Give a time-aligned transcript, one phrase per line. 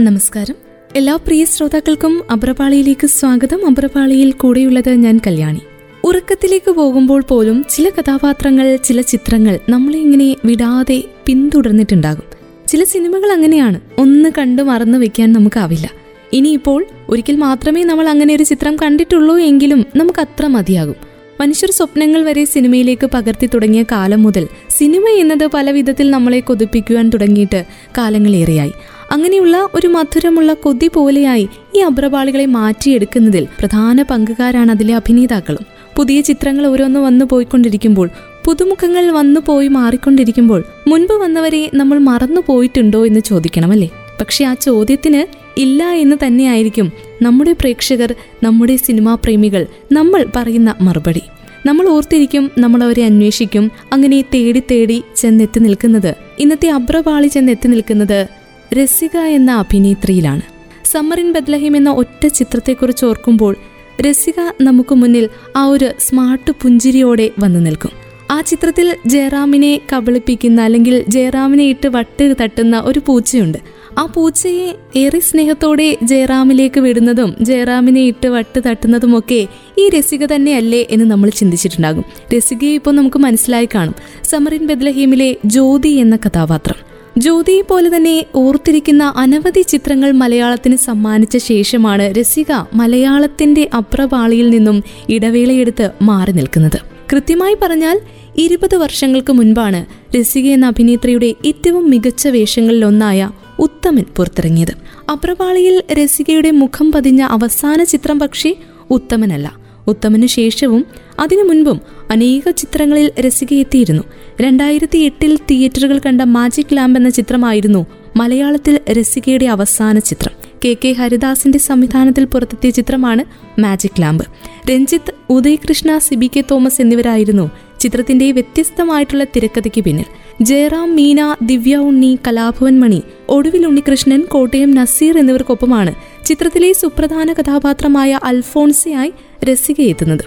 [0.00, 0.54] നമസ്കാരം.
[0.96, 3.66] എല്ലാ പ്രിയ ശ്രോതാക്കൾക്കും അബ്രപാളിയിലേക്ക് സ്വാഗതം.
[3.66, 5.60] അബ്രപാളിയിൽ കൂടെയുള്ളത് ഞാൻ കല്യാണി.
[6.04, 12.22] ഉറക്കത്തിലേക്ക് പോകുമ്പോൾ പോലും ചില കഥാപാത്രങ്ങൾ ചില ചിത്രങ്ങൾ നമ്മളെ ഇങ്ങനെ വിടാതെ പിന്തുടർന്നിട്ടുണ്ടാകും.
[12.68, 13.80] ചില സിനിമകൾ അങ്ങനെയാണ്.
[13.98, 15.90] ഒന്ന് കണ്ടു മറന്നു വെക്കാൻ നമുക്കാവില്ല.
[16.32, 21.12] ഇനിയിപ്പോൾ ഒരിക്കൽ മാത്രമേ നമ്മൾ അങ്ങനെ ഒരു ചിത്രം കണ്ടിട്ടുള്ളൂ എങ്കിലും നമുക്ക് അത്ര മതിയാകും.
[21.40, 27.64] മനുഷ്യർ സ്വപ്നങ്ങൾ വരെ സിനിമയിലേക്ക് പകർത്തി തുടങ്ങിയ കാലം മുതൽ സിനിമ എന്നത് പല വിധത്തിൽ നമ്മളെ കൊതിപ്പിക്കുവാൻ തുടങ്ങിയിട്ട്
[27.98, 28.72] കാലങ്ങളേറെയായി.
[29.10, 35.66] അങ്ങനെയുള്ള ഒരു മധുരമുള്ള കൊതി പോലെയായി ഈ അബ്രപാളികളെ മാറ്റിയെടുക്കുന്നതിൽ പ്രധാന പങ്കുകാരാണ് അതിലെ അഭിനേതാക്കളും.
[35.96, 38.10] പുതിയ ചിത്രങ്ങൾ ഓരോന്ന് വന്നു പോയിക്കൊണ്ടിരിക്കുമ്പോൾ
[38.44, 43.90] പുതുമുഖങ്ങൾ വന്നു പോയി മാറിക്കൊണ്ടിരിക്കുമ്പോൾ മുൻപ് വന്നവരെ നമ്മൾ മറന്നു പോയിട്ടുണ്ടോ എന്ന് ചോദിക്കണമല്ലേ?
[44.20, 45.26] പക്ഷെ ആ ചോദ്യത്തിന്
[45.60, 46.92] ഇല്ല എന്ന് തന്നെയായിരിക്കും
[47.22, 51.22] നമ്മുടെ പ്രേക്ഷകർ നമ്മുടെ സിനിമാ പ്രേമികൾ നമ്മൾ പറയുന്ന മറുപടി.
[51.66, 56.14] നമ്മൾ ഓർത്തിരിക്കും നമ്മൾ അവരെ അന്വേഷിക്കും അങ്ങനെ തേടി തേടി ചെന്നെത്തി നിൽക്കുന്നത്.
[56.38, 58.41] ഇന്നത്തെ അബ്രപാളി ചെന്നെത്തി നിൽക്കുന്നത്
[58.74, 60.40] രസിക എന്ന അഭിനേത്രിയിലാണ്.
[60.84, 63.56] സമ്മർ ഇൻ ബദ്ലഹിം എന്ന ഒറ്റ ചിത്രത്തെക്കുറിച്ച് ഓർക്കുമ്പോൾ
[64.00, 67.90] രസിക നമുക്ക് മുന്നിൽ ആ ഒരു സ്മാർട്ട് പുഞ്ചിരിയോടെ വന്നു നിൽക്കും.
[68.30, 73.58] ആ ചിത്രത്തിൽ ജയറാമിനെ കബളിപ്പിക്കുന്ന അല്ലെങ്കിൽ ജയറാമിനെ ഇട്ട് വട്ട് തട്ടുന്ന ഒരു പൂച്ചയുണ്ട്.
[73.98, 79.46] ആ പൂച്ചയെ ഏറെ സ്നേഹത്തോടെ ജയറാമിലേക്ക് വിടുന്നതും ജയറാമിനെ ഇട്ട് വട്ട് തട്ടുന്നതുമൊക്കെ
[79.78, 82.04] ഈ രസിക തന്നെയല്ലേ എന്ന് നമ്മൾ ചിന്തിച്ചിട്ടുണ്ടാകും.
[82.36, 83.94] രസികയെ ഇപ്പോൾ നമുക്ക് മനസ്സിലായി കാണും.
[84.24, 86.91] സമറിൻ ബദ്ലഹീമിലെ ജ്യോതി എന്ന കഥാപാത്രം.
[87.18, 96.32] ജ്യോതിയെ പോലെ തന്നെ ഓർത്തിരിക്കുന്ന അനവധി ചിത്രങ്ങൾ മലയാളത്തിന് സമ്മാനിച്ച ശേഷമാണ് രസിക മലയാളത്തിന്റെ അപ്രപാളിയിൽ നിന്നും ഇടവേളയെടുത്ത് മാറി
[96.32, 96.78] നിൽക്കുന്നത്.
[97.12, 98.00] കൃത്യമായി പറഞ്ഞാൽ
[98.38, 99.86] ഇരുപത് വർഷങ്ങൾക്ക് മുൻപാണ്
[100.18, 104.72] രസിക എന്ന അഭിനേത്രിയുടെ ഏറ്റവും മികച്ച വേഷങ്ങളിലൊന്നായ ഉത്തമൻ പുറത്തിറങ്ങിയത്.
[105.12, 108.56] അപ്രപാളിയിൽ രസികയുടെ മുഖം പതിഞ്ഞ അവസാന ചിത്രം പക്ഷേ
[108.90, 109.62] ഉത്തമനല്ല.
[109.86, 110.86] ഉത്തമന് ശേഷവും
[111.20, 111.80] അതിനു മുൻപും
[112.12, 114.02] അനേക ചിത്രങ്ങളിൽ രസികയെത്തിയിരുന്നു.
[114.40, 120.34] രണ്ടായിരത്തി എട്ടിൽ തിയേറ്ററുകൾ കണ്ട മാജിക് ലാമ്പ് എന്ന ചിത്രമായിരുന്നു മലയാളത്തിൽ രസികയുടെ അവസാന ചിത്രം.
[120.64, 123.22] കെ കെ ഹരിദാസിന്റെ സംവിധാനത്തിൽ പുറത്തെത്തിയ ചിത്രമാണ്
[123.60, 124.24] magic lamp
[124.70, 127.50] Ranjith Udayakrishna Sibi K Thomas എന്നിവരായിരുന്നു
[127.80, 130.08] ചിത്രത്തിന്റെ വ്യത്യസ്തമായിട്ടുള്ള തിരക്കഥയ്ക്ക് പിന്നിൽ.
[130.42, 135.92] ജയറാം മീന ദിവ്യ ഉണ്ണി കലാഭവൻ മണി ഒടുവിൽ ഉണ്ണികൃഷ്ണൻ കോട്ടയം നസീർ എന്നിവർക്കൊപ്പമാണ്
[136.24, 139.12] ചിത്രത്തിലെ സുപ്രധാന കഥാപാത്രമായ അൽഫോൺസയായി
[139.44, 140.24] രസിക എത്തുന്നത്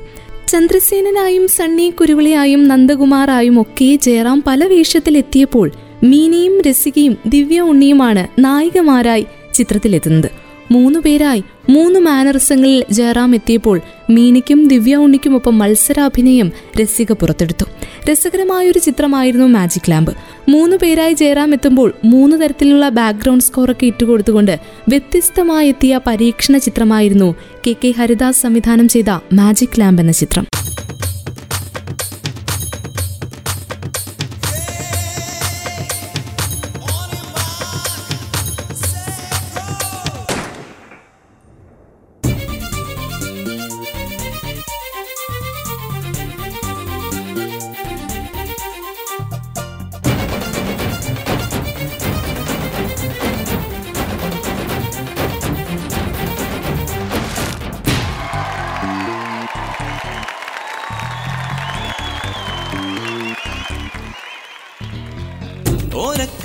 [0.47, 5.71] ചന്ദ്രസേനനായും സണ്ണി കുരുവിളിയായും നന്ദകുമാറായും ഒക്കെ ജയറാം പല വേഷത്തിലെത്തിയപ്പോൾ
[6.03, 10.31] മീനയും രസികയും ദിവ്യ ഉണ്ണിയുമാണ് നായികമാരായി ചിത്രത്തിലെത്തുന്നത്.
[10.71, 16.51] മൂന്നു പേരായി മൂന്ന് മാനറിസങ്ങളിൽ ജയറാം എത്തിയപ്പോൾ മീനയ്ക്കും ദിവ്യ ഉണ്ണിക്കുമൊപ്പം മത്സരാഭിനയം
[16.81, 17.65] രസിക പുറത്തെടുത്തു.
[18.11, 20.13] രസകരമായൊരു ചിത്രമായിരുന്നു മാജിക് ലാമ്പ്
[20.49, 27.35] മൂന്ന് പേരായി ജയറാം എത്തുമ്പോൾ മൂന്ന് തരത്തിലുള്ള ബാക്ക്ഗ്രൗണ്ട് സ്കോറൊക്കെ ഇട്ടുകൊടുത്തുകൊണ്ട് വ്യത്യസ്തമായി എത്തിയ പരീക്ഷണ ചിത്രമായിരുന്നു
[27.67, 30.45] കെ കെ ഹരിദാസ് സംവിധാനം ചെയ്ത മാജിക് ലാമ്പ് എന്ന ചിത്രം.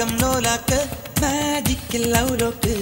[0.01, 0.77] ഓലക്കം ലോലാക്ക്
[1.23, 2.75] magical love lock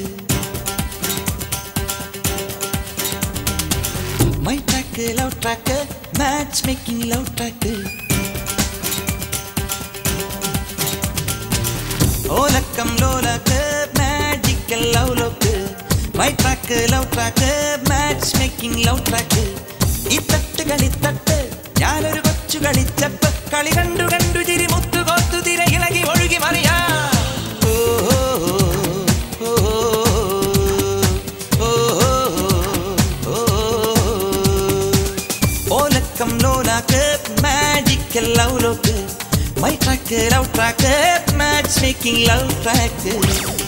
[4.45, 5.79] my track love track
[6.19, 7.73] match making love track
[12.37, 13.59] ഓലക്കം ലോലാക്ക്
[13.99, 15.55] magical love lock
[16.19, 17.51] my track love track
[17.91, 19.45] match making love track
[20.13, 21.39] ഈ തട്ട് കളിത്തട്ട്
[21.81, 25.03] ഞാനൊരു കൊച്ചു കളിച്ചപ്പ് കളി കണ്ടു കണ്ടു ചിരി മുത്തു
[38.19, 38.95] magical love lock
[39.63, 40.93] my track love track
[41.41, 43.68] match making love track കളിപ്പന്ത്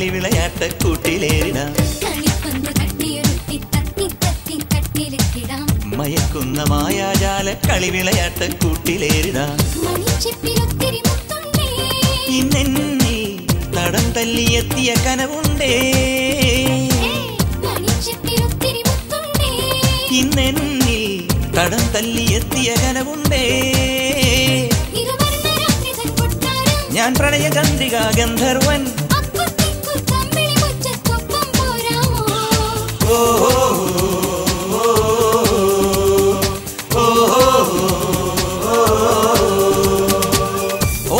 [0.00, 1.72] മായാജാല കളിവിളയാട്ട കൂട്ടിലേറിടാം.
[2.02, 5.66] കളിപ്പന്ത് തട്ടിയുരുട്ടി തത്തി തത്തി തട്ടിലിട്ടിടാം
[5.98, 9.56] മയക്കുന്ന മായാജാല കളിവിളയാട്ട വിളയാട്ടക്കൂട്ടിലേറിടാം
[12.38, 13.20] ഇന്നെന്നിൽ
[13.76, 15.72] തടം തല്ലിയെത്തിയ കനവുണ്ടേ.
[20.20, 21.04] ഇന്നെന്നിൽ
[21.58, 23.44] തടം തല്ലിയെത്തിയ കനവുണ്ടേ
[26.92, 28.80] ഞാൻ പ്രണയ ചന്ദ്രിക ഗന്ധർവൻ.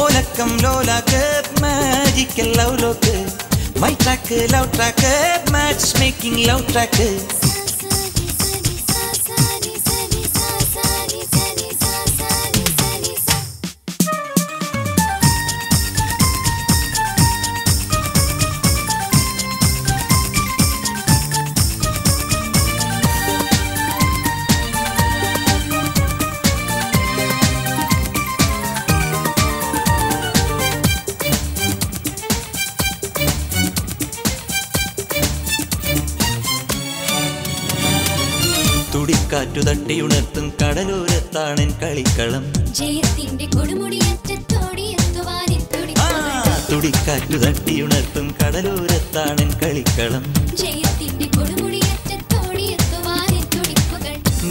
[0.00, 1.22] ഓലക്കം ലോലാക്ക്
[1.62, 3.16] magical love lock
[3.80, 5.14] my track love track
[5.52, 5.90] match
[39.50, 42.42] തുടിക്കാറ്റു തട്ടിയുണർത്തും കടലോരത്താണൻ കളിക്കളം.
[42.72, 43.46] ജയത്തിന്റെ
[46.70, 50.22] തുടിക്കാറ്റു തട്ടിയുണർത്തും കടലോരത്താണൻ കളിക്കളം.
[50.54, 51.26] ജയത്തിന്റെ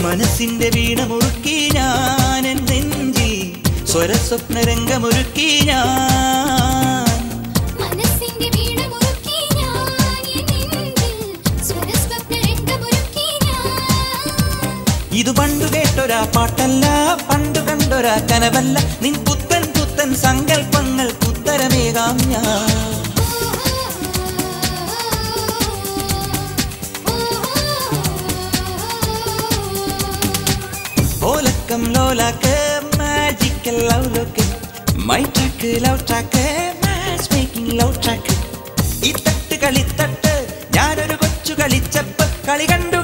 [0.04, 3.32] മനസ്സിന്റെ വീണ മുറുക്കി ഞാൻ നെഞ്ചി
[3.86, 6.59] സ്വരസ്വപ്നരംഗമൊരുക്കി ഞാൻ
[16.36, 16.86] പാട്ടല്ല
[17.30, 22.48] പണ്ടു കണ്ടൊരാ കനവല്ല നിൻ പുത്തൻ പുത്തൻ സങ്കല്പങ്ങൾ ഉത്തരമേകാം ഞാൻ
[31.30, 32.54] ഓലക്കം ലോലാക്ക്
[33.00, 34.46] magical love lock
[35.08, 36.44] my track love track
[36.84, 38.36] match making love track
[39.04, 40.34] ഈ തട്ട് കളിത്തട്ട്
[40.78, 43.00] ഞാനൊരു കൊച്ചു കളിച്ചപ്പ് കളി കണ്ടു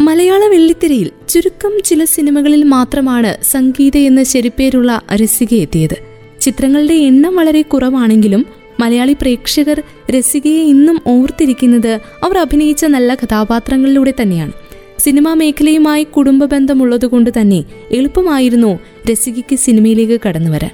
[0.01, 5.97] മലയാള വെള്ളിത്തിരയിൽ ചുരുക്കം ചില സിനിമകളിൽ മാത്രമാണ് സംഗീത എന്ന ശരിപ്പേരുള്ള രസിക എത്തിയത്.
[6.41, 8.45] ചിത്രങ്ങളുടെ എണ്ണം വളരെ കുറവാണെങ്കിലും
[8.79, 14.51] മലയാളി പ്രേക്ഷകർ രസികയെ ഇന്നും ഓർത്തിരിക്കുന്നത് അവർ അഭിനയിച്ച നല്ല കഥാപാത്രങ്ങളിലൂടെ തന്നെയാണ്.
[14.99, 18.79] സിനിമാ മേഖലയുമായി കുടുംബ ബന്ധമുള്ളതുകൊണ്ട് തന്നെ എളുപ്പമായിരുന്നു
[19.11, 20.71] രസികയ്ക്ക് സിനിമയിലേക്ക് കടന്നുവരാൻ.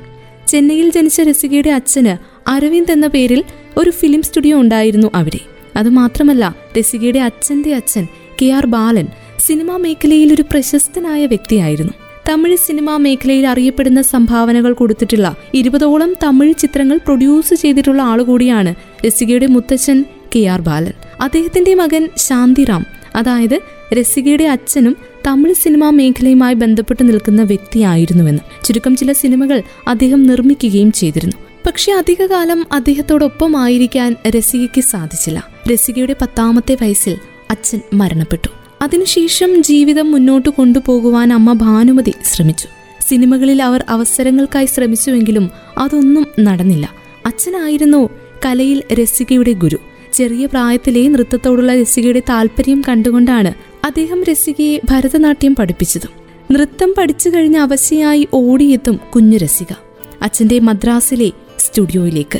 [0.47, 3.43] ചെന്നൈയിൽ ജനിച്ച രസികയുടെ അച്ഛന് അരവിന്ദ് എന്ന പേരിൽ
[3.77, 5.39] ഒരു ഫിലിം സ്റ്റുഡിയോ ഉണ്ടായിരുന്നു അവിടെ.
[5.75, 8.07] അതുമാത്രമല്ല രസികയുടെ അച്ഛന്റെ അച്ഛൻ
[8.41, 9.07] കെ ആർ ബാലൻ
[9.39, 11.93] സിനിമാ മേഖലയിൽ ഒരു പ്രശസ്തനായ വ്യക്തിയായിരുന്നു.
[12.29, 18.75] തമിഴ് സിനിമാ മേഖലയിൽ അറിയപ്പെടുന്ന സംഭാവനകൾ കൊടുത്തിട്ടുള്ള ഇരുപതോളം തമിഴ് ചിത്രങ്ങൾ പ്രൊഡ്യൂസ് ചെയ്തിട്ടുള്ള ആളുകൂടിയാണ്
[19.07, 20.05] രസികയുടെ മുത്തച്ഛൻ
[20.35, 20.91] കെ ആർ ബാലൻ.
[21.21, 22.85] അദ്ദേഹത്തിന്റെ മകൻ ശാന്തിറാം
[23.15, 23.59] അതായത്
[23.93, 28.65] രസികയുടെ അച്ഛനും തമിഴ് സിനിമാ മേഖലയുമായി ബന്ധപ്പെട്ട് നിൽക്കുന്ന വ്യക്തിയായിരുന്നുവെന്ന്.
[28.65, 31.44] ചുരുക്കം ചില സിനിമകൾ അദ്ദേഹം നിർമ്മിക്കുകയും ചെയ്തിരുന്നു.
[31.65, 35.47] പക്ഷെ അധികകാലം അദ്ദേഹത്തോടൊപ്പം ആയിരിക്കാൻ രസികയ്ക്ക് സാധിച്ചില്ല.
[35.73, 37.17] രസികയുടെ പത്താമത്തെ വയസ്സിൽ
[37.49, 38.49] അച്ഛൻ മരണപ്പെട്ടു.
[38.81, 42.67] അതിനുശേഷം ജീവിതം മുന്നോട്ട് കൊണ്ടുപോകുവാൻ അമ്മ ഭാനുമതി ശ്രമിച്ചു.
[43.09, 46.89] സിനിമകളിൽ അവർ അവസരങ്ങൾക്കായി ശ്രമിച്ചുവെങ്കിലും അതൊന്നും നടന്നില്ല.
[47.25, 48.09] അച്ഛനായിരുന്നു
[48.45, 49.77] കലയിൽ രസികയുടെ ഗുരു.
[50.13, 53.53] ചെറിയ പ്രായത്തിലെ നൃത്തത്തോടുള്ള രസികയുടെ താല്പര്യം കണ്ടുകൊണ്ടാണ്
[53.85, 56.09] അദ്ദേഹം രസികയെ ഭരതനാട്യം പഠിപ്പിച്ചതും.
[56.51, 59.73] നൃത്തം പഠിച്ചു കഴിഞ്ഞ അവശയായി ഓടിയെത്തും കുഞ്ഞു രസിക.
[60.21, 61.31] അച്ഛന്റെ മദ്രാസിലെ
[61.65, 62.39] സ്റ്റുഡിയോയിലേക്ക്.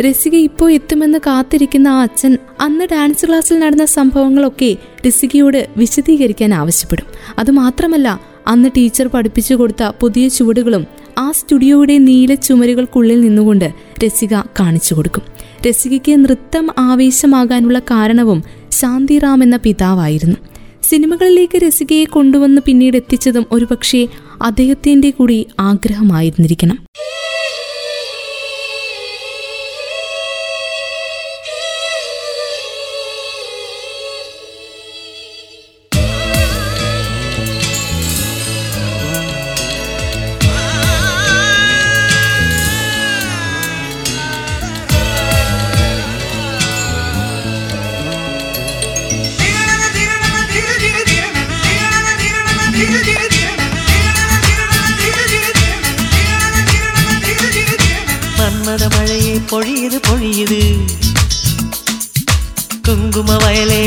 [0.00, 4.76] രസിക ഇപ്പോൾ എത്തുമെന്ന് കാത്തിരിക്കുന്ന ആ അച്ഛൻ അന്ന് ഡാൻസ് ക്ലാസ്സിൽ നടന്ന സംഭവങ്ങളൊക്കെ
[5.08, 7.06] രസികയോട് വിശദീകരിക്കാൻ ആവശ്യപ്പെടും.
[7.38, 10.86] അതുമാത്രമല്ല അന്ന് ടീച്ചർ പഠിപ്പിച്ചു കൊടുത്ത പുതിയ ചുവടുകളും
[11.18, 13.72] ആ സ്റ്റുഡിയോയുടെ നീല ചുമരുകൾക്കുള്ളിൽ നിന്നുകൊണ്ട്
[14.06, 15.22] രസിക കാണിച്ചു കൊടുക്കും.
[15.68, 20.36] രസികയ്ക്ക് നൃത്തം ആവേശമാകാനുള്ള കാരണവും ശാന്തിറാം എന്ന പിതാവായിരുന്നു.
[20.82, 24.08] സിനിമകളിലേക്ക് രസികയെ കൊണ്ടുവന്ന് പിന്നീട് എത്തിച്ചതും ഒരുപക്ഷെ
[24.42, 26.78] അദ്ദേഹത്തിന്റെ കൂടി ആഗ്രഹമായിരുന്നിരിക്കണം.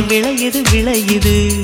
[0.07, 1.63] விளையுது விளையுது.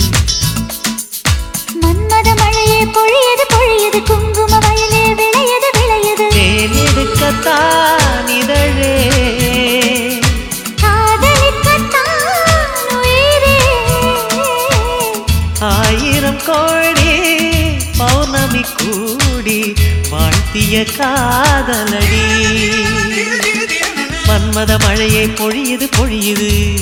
[1.82, 6.28] மன்மத மழையே பொழியது பொழியது குங்கும வயலே விளையது விளையது.
[6.30, 9.12] தேன் எடுக்கத்தான் இதழே.
[15.60, 17.14] ஆயிரம் கோடி
[17.98, 19.74] பௌர்ணமி கூடி
[20.10, 22.26] வாழ்த்திய காதலடி.
[24.28, 26.76] மன்மத மழையே பொழியுது பொழியுது.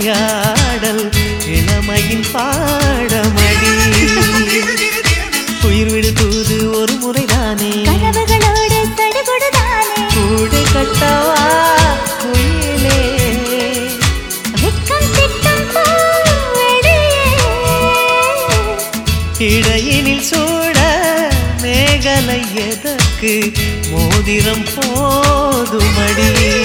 [0.00, 1.10] திருவிளையாடல்
[1.46, 3.72] இளமையின் பாடமடி.
[5.62, 7.72] உயிர் விடு தூது ஒரு முறைதானே.
[10.14, 11.42] கூடு கட்டவா
[15.74, 17.28] பூவெளியே
[19.38, 20.78] இடையினில் சூட
[21.62, 23.52] மேகலை எதற்கு?
[23.90, 26.59] மோதிரம் போதுமடி.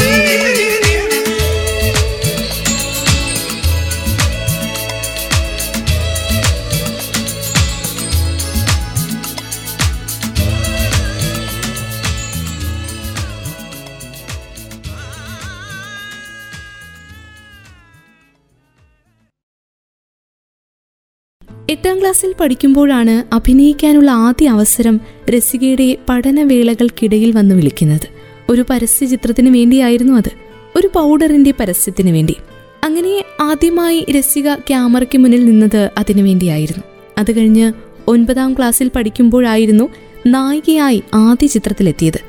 [22.06, 28.08] ക്ലാസ്സിൽ പഠിക്കുമ്പോഴാണ് അഭിനയിക്കാനുള്ള ആദ്യ അവസരം രസികയുടെ പഠനവേളകൾക്കിടയിൽ വന്ന് വിളിക്കുന്നത്.
[28.50, 30.32] ഒരു പരസ്യ ചിത്രത്തിന് വേണ്ടിയായിരുന്നു അത്.
[30.76, 32.36] ഒരു പൗഡറിന്റെ പരസ്യത്തിന് വേണ്ടി.
[32.84, 36.84] അങ്ങനെ ആദ്യമായി രസിക ക്യാമറയ്ക്ക് മുന്നിൽ നിന്നത് അതിനു വേണ്ടിയായിരുന്നു.
[37.18, 37.74] അത് കഴിഞ്ഞ്
[38.08, 39.90] ഒൻപതാം ക്ലാസ്സിൽ പഠിക്കുമ്പോഴായിരുന്നു
[40.28, 42.20] നായികയായി ആദ്യ ചിത്രത്തിലെത്തിയത്.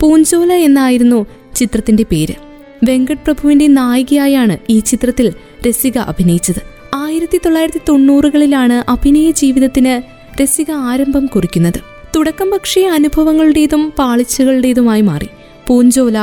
[0.00, 2.34] പൂഞ്ചോല എന്നായിരുന്നു ചിത്രത്തിന്റെ പേര്.
[2.84, 5.32] വെങ്കട് പ്രഭുവിന്റെ നായികയായാണ് ഈ ചിത്രത്തിൽ
[5.68, 6.75] രസിക അഭിനയിച്ചത്.
[6.96, 10.02] ആയിരത്തി തൊള്ളായിരത്തി തൊണ്ണൂറുകളിലാണ് അഭിനയ ജീവിതത്തിന്
[10.42, 11.80] രസിക ആരംഭം കുറിക്കുന്നത്.
[12.16, 15.28] തുടക്കം പക്ഷേ അനുഭവങ്ങളുടേതും പാളിച്ചകളുടേതുമായി മാറി.
[15.66, 16.18] പൂഞ്ചോല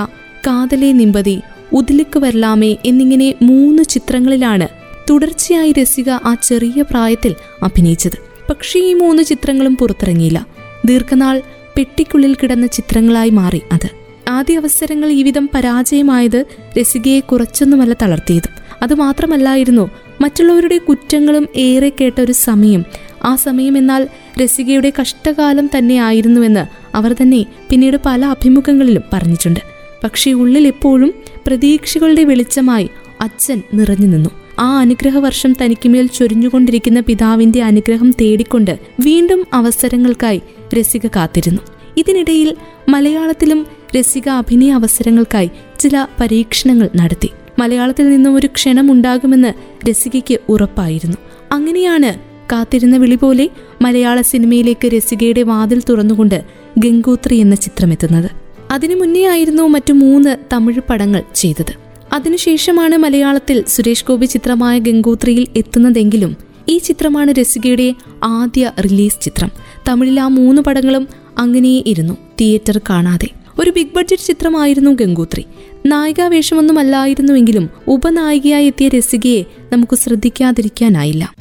[0.48, 1.42] കാതലെ നിമ്പതി
[1.74, 4.68] ഉദിലിക്ക് വരലാമേ എന്നിങ്ങനെ മൂന്ന് ചിത്രങ്ങളിലാണ്
[5.10, 8.18] തുടർച്ചയായി രസിക ആ ചെറിയ പ്രായത്തിൽ അഭിനയിച്ചത്.
[8.50, 10.46] പക്ഷേ ഈ മൂന്ന് ചിത്രങ്ങളും പുറത്തിറങ്ങിയില്ല.
[10.86, 11.42] ദീർഘനാൾ
[11.78, 13.90] പെട്ടിക്കുള്ളിൽ കിടന്ന ചിത്രങ്ങളായി മാറി അത്.
[14.30, 16.46] ആദ്യ അവസരങ്ങൾ ഈ വിധം പരാജയമായത്
[16.80, 18.64] രസികയെ കുറച്ചൊന്നുമല്ല തളർത്തിയത്.
[18.82, 19.90] അതുമാത്രമല്ലായിരുന്നു
[20.22, 22.86] മറ്റുള്ളവരുടെ കുറ്റങ്ങളും ഏറെ കേട്ട ഒരു സമയം.
[23.24, 24.08] ആ സമയം എന്നാൽ
[24.44, 29.60] രസികയുടെ കഷ്ടകാലം തന്നെയായിരുന്നുവെന്ന് അവർ തന്നെ പിന്നീട് പല അഭിമുഖങ്ങളിലും പറഞ്ഞിട്ടുണ്ട്.
[30.04, 31.14] പക്ഷേ ഉള്ളിൽ എപ്പോഴും
[31.48, 32.90] പ്രതീക്ഷകളുടെ വെളിച്ചമായി
[33.22, 34.30] അച്ഛൻ നിറഞ്ഞു നിന്നു.
[34.60, 40.42] ആ അനുഗ്രഹ വർഷം തനിക്കുമേൽ ചൊരിഞ്ഞുകൊണ്ടിരിക്കുന്ന പിതാവിന്റെ അനുഗ്രഹം തേടിക്കൊണ്ട് വീണ്ടും അവസരങ്ങൾക്കായി
[40.80, 41.62] രസിക കാത്തിരുന്നു.
[41.98, 42.56] ഇതിനിടയിൽ
[42.90, 43.68] മലയാളത്തിലും
[44.00, 47.30] രസിക അഭിനയ അവസരങ്ങൾക്കായി ചില പരീക്ഷണങ്ങൾ നടത്തി.
[47.60, 49.54] മലയാളത്തിൽ നിന്നും ഒരു ക്ഷണം ഉണ്ടാകുമെന്ന്
[49.90, 51.18] രസികയ്ക്ക് ഉറപ്പായിരുന്നു.
[51.52, 52.20] അങ്ങനെയാണ്
[52.52, 53.50] കാത്തിരുന്ന വിളി പോലെ
[53.82, 56.44] മലയാള സിനിമയിലേക്ക് രസികയുടെ വാതിൽ തുറന്നുകൊണ്ട്
[56.78, 58.32] ഗംഗോത്രി എന്ന ചിത്രമെത്തുന്നത്.
[58.72, 61.74] അതിനു മുന്നേ ആയിരുന്നു മറ്റു മൂന്ന് തമിഴ് പടങ്ങൾ ചെയ്തത്.
[62.14, 66.38] അതിനുശേഷമാണ് മലയാളത്തിൽ സുരേഷ് ഗോപി ചിത്രമായ ഗംഗോത്രിയിൽ എത്തുന്നതെങ്കിലും
[66.70, 69.52] ഈ ചിത്രമാണ് രസികയുടെ ആദ്യ റിലീസ് ചിത്രം.
[69.88, 71.08] തമിഴിൽ ആ മൂന്ന് പടങ്ങളും
[71.38, 73.43] അങ്ങനെയേ ഇരുന്നു തിയേറ്റർ കാണാതെ.
[73.60, 75.46] ഒരു ബിഗ് ബഡ്ജറ്റ് ചിത്രമായിരുന്നു ഗംഗോത്രി.
[75.86, 81.36] നായികാവേഷമൊന്നുമല്ലായിരുന്നുവെങ്കിലും ഉപനായികയായി എത്തിയ രസികയെ നമുക്ക് ശ്രദ്ധിക്കാതിരിക്കാനായില്ല.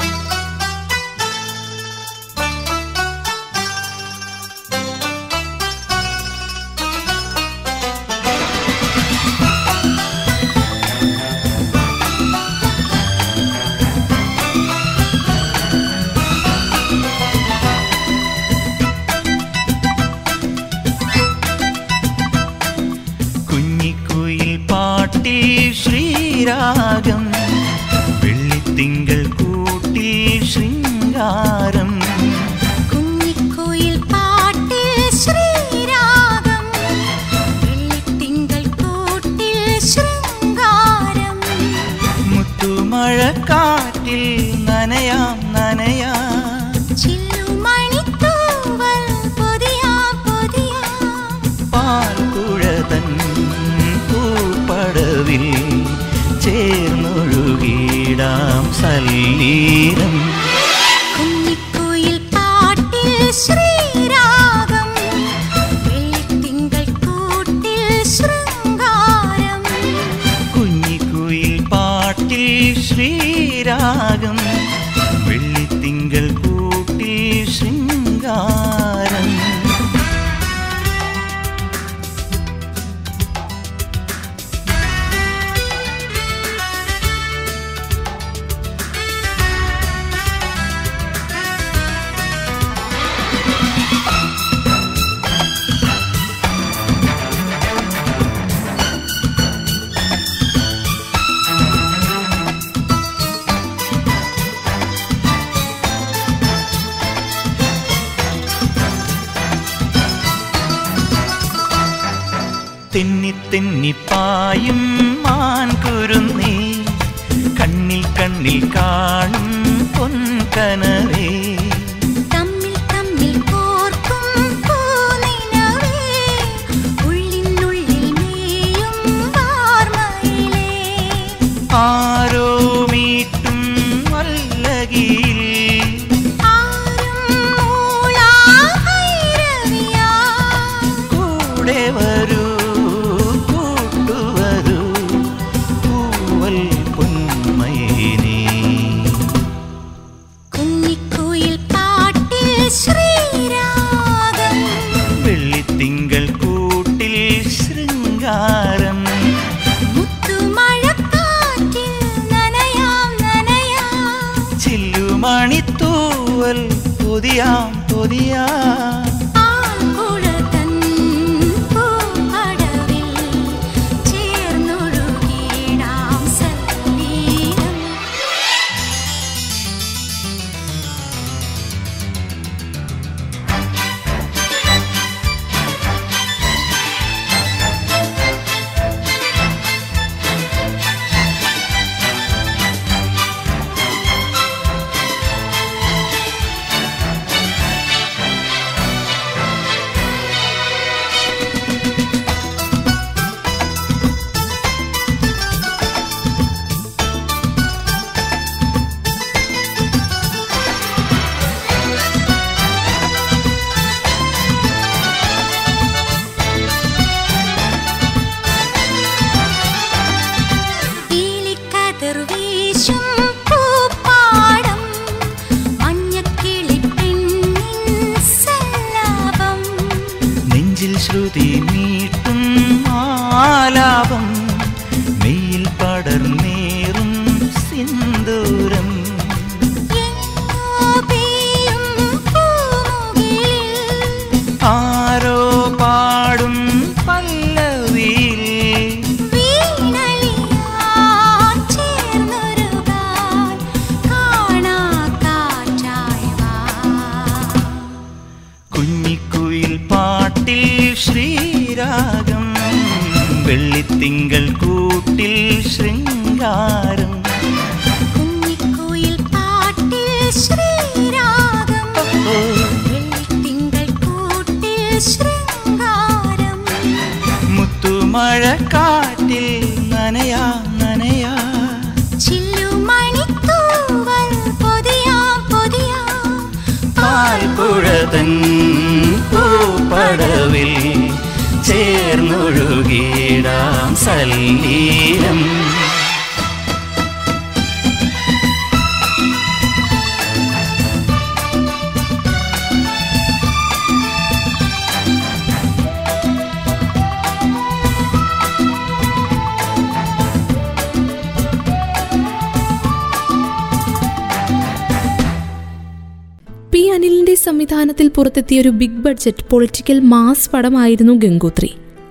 [318.52, 321.70] സംവിധാനത്തിൽ ഒരു ബിഗ് ബഡ്ജറ്റ് പൊളിറ്റിക്കൽ മാസ് പടമായിരുന്നു ഗംഗോത്രി.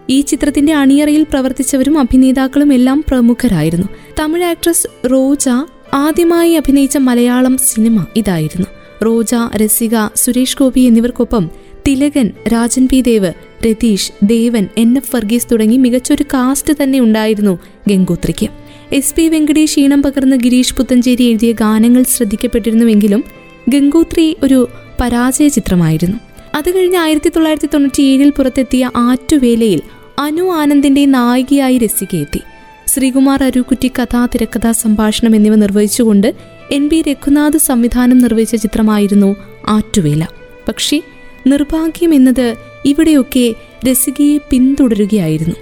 [0.09, 3.87] ഈ ചിത്രത്തിന്റെ അണിയറയിൽ പ്രവർത്തിച്ചവരും അഭിനേതാക്കളും എല്ലാം പ്രമുഖരായിരുന്നു.
[4.19, 5.49] തമിഴ് ആക്ട്രസ് റോജ
[5.93, 8.67] ആദ്യമായി അഭിനയിച്ച മലയാളം സിനിമ ഇതായിരുന്നു.
[9.05, 11.49] റോജ രസിക സുരേഷ് ഗോപി എന്നിവർക്കൊപ്പം
[11.87, 13.31] Thilakan Rajan P Dev
[13.67, 18.47] Ratheesh Devan N F Varghese തുടങ്ങി മികച്ചൊരു കാസ്റ്റ് തന്നെ ഉണ്ടായിരുന്നു ഗംഗോത്രിക്ക്.
[18.91, 23.23] എസ് പി വെങ്കടേഷ് ഈണം പകർന്ന് ഗിരീഷ് പുത്തഞ്ചേരി എഴുതിയ ഗാനങ്ങൾ ശ്രദ്ധിക്കപ്പെട്ടിരുന്നുവെങ്കിലും
[23.69, 24.59] ഗംഗോത്രി ഒരു
[25.01, 26.30] പരാജയ ചിത്രമായിരുന്നു.
[26.55, 29.81] അത് കഴിഞ്ഞ് ആയിരത്തി തൊള്ളായിരത്തി തൊണ്ണൂറ്റി ഏഴിൽ പുറത്തെത്തിയ ആറ്റുവേലയിൽ
[30.19, 32.39] അനു ആനന്ദിന്റെ നായികയായി രസികയെത്തി.
[32.87, 36.35] ശ്രീകുമാർ അരുക്കുറ്റി കഥാ തിരക്കഥാ സംഭാഷണം എന്നിവ നിർവഹിച്ചുകൊണ്ട്
[36.71, 39.35] എൻ ബി രഘുനാഥ് സംവിധാനം നിർവഹിച്ച ചിത്രമായിരുന്നു
[39.67, 40.27] ആറ്റുവേല.
[40.67, 41.01] പക്ഷേ
[41.47, 43.55] നിർഭാഗ്യം എന്നത് ഇവിടെയൊക്കെ
[43.91, 45.55] രസികയെ പിന്തുടരുകയായിരുന്നു.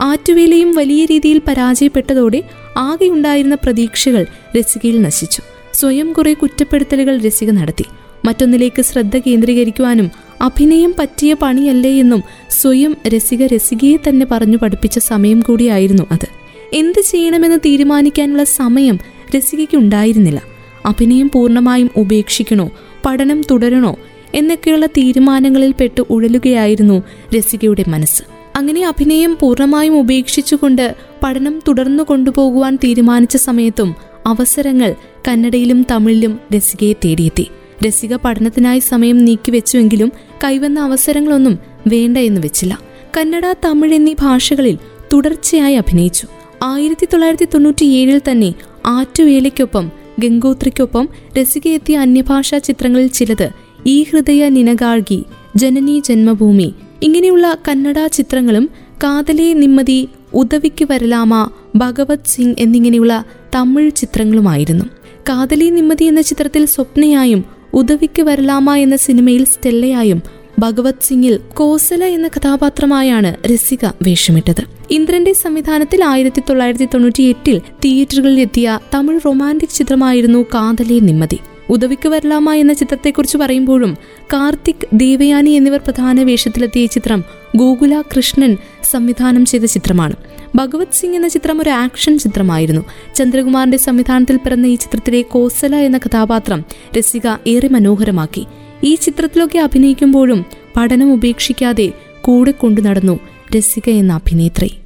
[0.00, 2.42] ആറ്റുവേലയും വലിയ രീതിയിൽ പരാജയപ്പെട്ടതോടെ
[2.76, 4.26] ആകെയുണ്ടായിരുന്ന പ്രതീക്ഷകൾ
[4.58, 5.42] രസികയിൽ നശിച്ചു.
[5.74, 7.84] സ്വയം കുറെ കുറ്റപ്പെടുത്തലുകൾ രസിക നടത്തി.
[8.24, 16.02] മറ്റൊന്നിലേക്ക് ശ്രദ്ധ കേന്ദ്രീകരിക്കുവാനും അഭിനയം പറ്റിയ പണിയല്ലേ എന്നും സ്വയം രസിക രസികയെ തന്നെ പറഞ്ഞു പഠിപ്പിച്ച സമയം കൂടിയായിരുന്നു
[16.10, 16.28] അത്.
[16.72, 18.98] എന്ത് ചെയ്യണമെന്ന് തീരുമാനിക്കാനുള്ള സമയം
[19.36, 20.42] രസികയ്ക്ക് ഉണ്ടായിരുന്നില്ല
[20.86, 22.70] അഭിനയം പൂർണമായും ഉപേക്ഷിക്കണോ
[23.06, 23.96] പഠനം തുടരണോ
[24.34, 27.02] എന്നൊക്കെയുള്ള തീരുമാനങ്ങളിൽ പെട്ട് ഉഴലുകയായിരുന്നു
[27.38, 28.22] രസികയുടെ മനസ്സ്.
[28.56, 33.94] അങ്ങനെ അഭിനയം പൂർണമായും ഉപേക്ഷിച്ചുകൊണ്ട് പഠനം തുടർന്നു കൊണ്ടുപോകുവാൻ തീരുമാനിച്ച സമയത്തും
[34.26, 34.94] അവസരങ്ങൾ
[35.28, 37.46] കന്നഡയിലും തമിഴിലും രസികയെ തേടിയെത്തി.
[37.86, 40.12] രസിക പഠനത്തിനായി സമയം നീക്കിവെച്ചുവെങ്കിലും
[40.44, 42.78] കൈവന്ന അവസരങ്ങളൊന്നും വേണ്ട എന്ന് വെച്ചില്ല.
[43.16, 44.78] കന്നഡ തമിഴ് എന്നീ ഭാഷകളിൽ
[45.12, 46.26] തുടർച്ചയായി അഭിനയിച്ചു.
[46.62, 48.54] ആയിരത്തി തൊള്ളായിരത്തി തൊണ്ണൂറ്റിയേഴിൽ തന്നെ
[48.86, 51.08] ആറ്റുവേലയ്ക്കൊപ്പം ഗംഗോത്രിക്കൊപ്പം
[51.40, 53.50] രസികയെത്തിയ അന്യഭാഷാ ചിത്രങ്ങളിൽ ചിലത്
[53.86, 55.24] ഈ ഹൃദയ നിനഗാഴ്കി
[55.56, 58.70] ജനനി ജന്മഭൂമി ഇങ്ങനെയുള്ള കന്നഡ ചിത്രങ്ങളും
[59.04, 64.84] കാതലേ നിമ്മതി ഉദവിക്ക് വരലാമ ഭഗവത് സിംഗ് എന്നിങ്ങനെയുള്ള തമിഴ് ചിത്രങ്ങളുമായിരുന്നു.
[65.28, 70.22] കാതലി നിമ്മതി എന്ന ചിത്രത്തിൽ സ്വപ്നയായും ഉദവിക്ക് വരലാമ എന്ന സിനിമയിൽ സ്റ്റെല്ലയായും
[70.58, 74.62] ഭഗവത് സിംഗിൽ കോസല എന്ന കഥാപാത്രമായാണ് രസിക വേഷമിട്ടത്.
[74.90, 81.38] ഇന്ദ്രന്റെ സംവിധാനത്തിൽ ആയിരത്തി തൊള്ളായിരത്തി തൊണ്ണൂറ്റി എട്ടിൽ തിയേറ്ററുകളിൽ എത്തിയ തമിഴ് റൊമാന്റിക് ചിത്രമായിരുന്നു കാതലേ നിമ്മതി.
[81.70, 83.96] ഉദവിക്ക് വരലാമ എന്ന ചിത്രത്തെക്കുറിച്ച് പറയുമ്പോഴും
[84.32, 87.24] കാർത്തിക് ദേവയാനി എന്നിവർ പ്രധാന വേഷത്തിലെത്തിയ ചിത്രം
[87.56, 88.56] ഗോകുല കൃഷ്ണൻ
[88.90, 90.16] സംവിധാനം ചെയ്ത ചിത്രമാണ്.
[90.54, 92.82] ഭഗവത് സിംഗ് എന്ന ചിത്രം ഒരു ആക്ഷൻ ചിത്രമായിരുന്നു.
[93.14, 96.64] ചന്ദ്രകുമാറിന്റെ സംവിധാനത്തിൽ പിറന്ന ഈ ചിത്രത്തിലെ കോസല എന്ന കഥാപാത്രം
[96.98, 98.46] രസിക ഏറെ മനോഹരമാക്കി.
[98.84, 100.44] ഈ ചിത്രത്തിലൊക്കെ അഭിനയിക്കുമ്പോഴും
[100.76, 103.20] പഠനം ഉപേക്ഷിക്കാതെ കൂടെ കൊണ്ടു നടന്നു
[103.56, 104.83] രസിക എന്ന അഭിനേത്രി.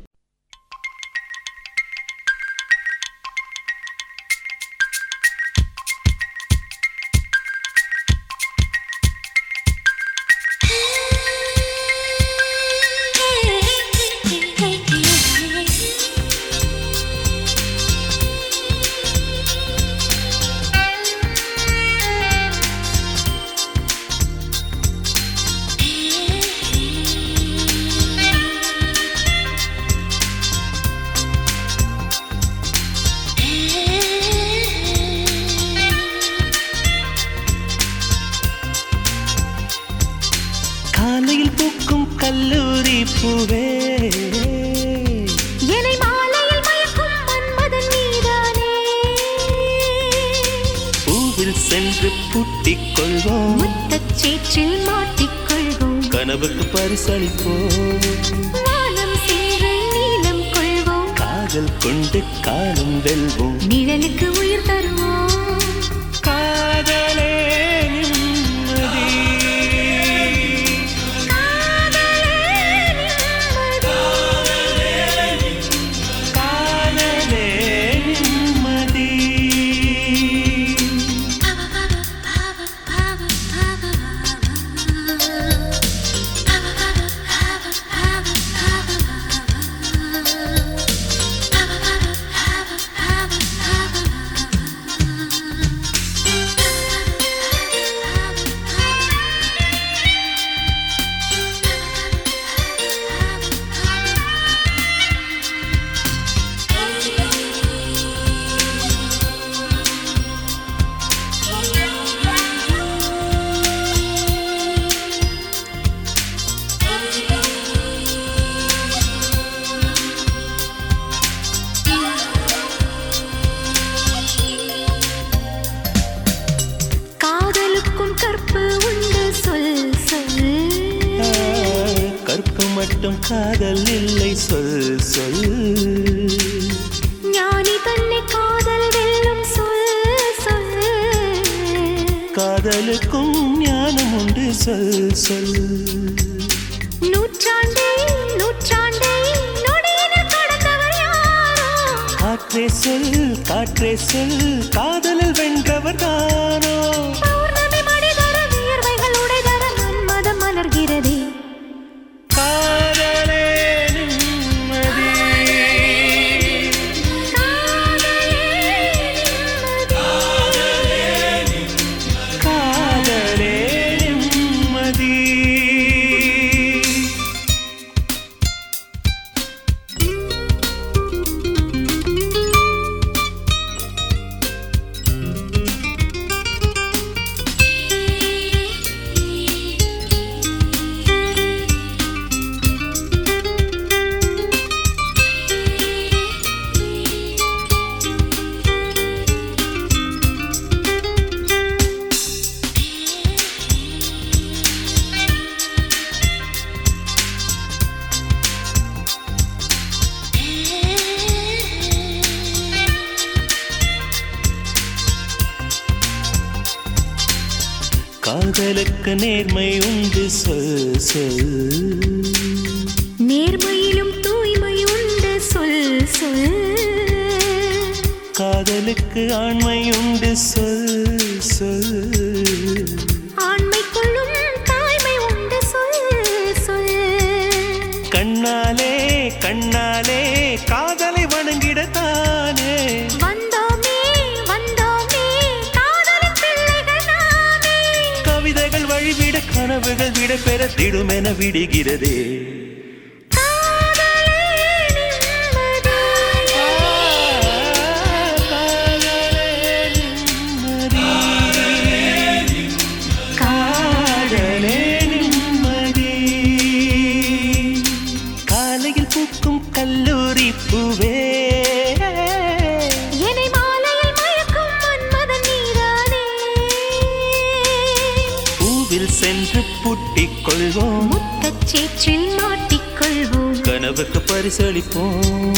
[279.29, 285.53] சென்று பூட்டிக் கொள்வோம் முத்தச் சேற்றில் மாட்டிக்கொள்வோம் கனவுக்கு பரிசளிப்போம்.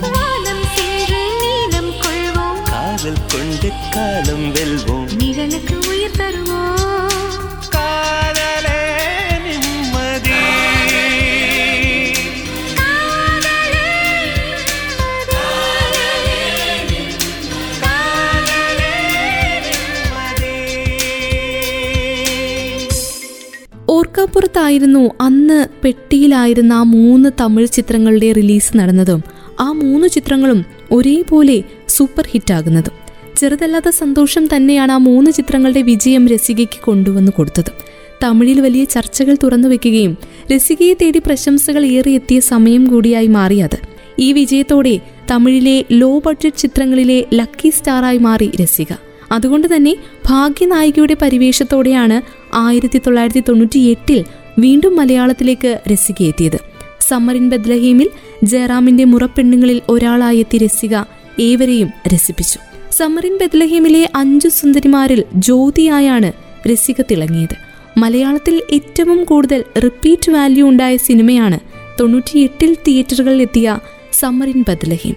[0.00, 2.62] வானம் சென்று நீளம் கொள்வோம்.
[2.62, 5.08] காதல் கொண்டு காலம் வெல்வோம்.
[5.18, 5.83] நிழலுக்கு
[24.34, 29.20] ഓർക്കാപ്പുറത്തായിരുന്നു അന്ന് പെട്ടിയിലായിരുന്ന ആ മൂന്ന് തമിഴ് ചിത്രങ്ങളുടെ റിലീസ് നടന്നതും.
[29.60, 31.56] ആ മൂന്ന് ചിത്രങ്ങളും ഒരേപോലെ
[31.88, 32.94] സൂപ്പർ ഹിറ്റാകുന്നതും
[33.36, 37.70] ചെറുതല്ലാത്ത സന്തോഷം തന്നെയാണ് ആ മൂന്ന് ചിത്രങ്ങളുടെ വിജയം രസികയ്ക്ക് കൊണ്ടുവന്നു കൊടുത്തത്.
[38.24, 40.16] തമിഴിൽ വലിയ ചർച്ചകൾ തുറന്നു വെക്കുകയും
[40.52, 43.78] രസികയെ തേടി പ്രശംസകൾ ഏറെ എത്തിയ സമയം കൂടിയായി മാറി അത്
[44.18, 48.92] ഈ വിജയത്തോടെ തമിഴിലെ ലോ ബഡ്ജറ്റ് ചിത്രങ്ങളിലെ ലക്കി സ്റ്റാറായി മാറി രസിക.
[49.32, 49.94] അതുകൊണ്ട് തന്നെ
[50.26, 52.22] ഭാഗ്യനായികയുടെ പരിവേഷത്തോടെയാണ്
[52.54, 54.24] ആയിരത്തി തൊള്ളായിരത്തി തൊണ്ണൂറ്റി എട്ടിൽ
[54.58, 56.58] വീണ്ടും മലയാളത്തിലേക്ക് രസിക എത്തിയത്
[57.00, 58.08] സമ്മറിൻ ബദ്ലഹീമിൽ
[58.44, 60.96] ജയറാമിന്റെ മുറപ്പെണ്ണുങ്ങളിൽ ഒരാളായെത്തി രസിക
[61.40, 62.58] ഏവരെയും രസിപ്പിച്ചു.
[62.92, 66.32] സമ്മറിൻ ബദ്ലഹീമിലെ അഞ്ചു സുന്ദരിമാരിൽ ജ്യോതിയായാണ്
[66.68, 67.54] രസിക തിളങ്ങിയത്.
[67.98, 71.58] മലയാളത്തിൽ ഏറ്റവും കൂടുതൽ റിപ്പീറ്റ് വാല്യൂ ഉണ്ടായ സിനിമയാണ്
[72.00, 73.78] തൊണ്ണൂറ്റിയെട്ടിൽ തിയേറ്ററുകളിൽ എത്തിയ
[74.12, 75.14] സമ്മറിൻ ബദ്ലഹീം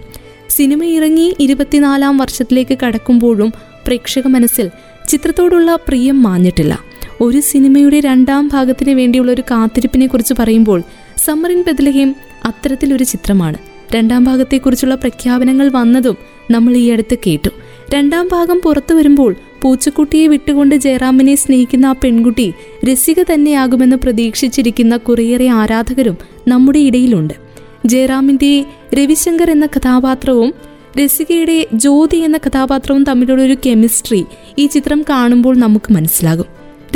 [0.50, 3.52] സിനിമ ഇറങ്ങി ഇരുപത്തിനാലാം വർഷത്തിലേക്ക് കടക്കുമ്പോഴും
[3.88, 4.70] പ്രേക്ഷക മനസ്സിൽ
[5.08, 6.78] ചിത്രത്തോടുള്ള പ്രിയം മാഞ്ഞിട്ടില്ല.
[7.20, 10.82] ഒരു സിനിമയുടെ രണ്ടാം ഭാഗത്തിന് വേണ്ടിയുള്ള ഒരു കാത്തിരിപ്പിനെ കുറിച്ച് പറയുമ്പോൾ
[11.24, 13.56] സമ്മറിൻ ബദലഹീം അത്തരത്തിലൊരു ചിത്രമാണ്.
[13.94, 16.16] രണ്ടാം ഭാഗത്തെക്കുറിച്ചുള്ള പ്രഖ്യാപനങ്ങൾ വന്നതും
[16.50, 17.50] നമ്മൾ ഈ അടുത്ത് കേട്ടു.
[17.94, 22.54] രണ്ടാം ഭാഗം പുറത്തു വരുമ്പോൾ പൂച്ചക്കുട്ടിയെ വിട്ടുകൊണ്ട് ജയറാമിനെ സ്നേഹിക്കുന്ന ആ പെൺകുട്ടി
[22.92, 26.16] രസിക തന്നെയാകുമെന്ന് പ്രതീക്ഷിച്ചിരിക്കുന്ന കുറേയേറെ ആരാധകരും
[26.48, 27.34] നമ്മുടെ ഇടയിലുണ്ട്.
[27.86, 30.54] ജയറാമിന്റെ രവിശങ്കർ എന്ന കഥാപാത്രവും
[31.00, 34.24] രസികയുടെ ജ്യോതി എന്ന കഥാപാത്രവും തമ്മിലുള്ള ഒരു കെമിസ്ട്രി
[34.58, 36.44] ഈ ചിത്രം കാണുമ്പോൾ നമുക്ക് മനസ്സിലാകും.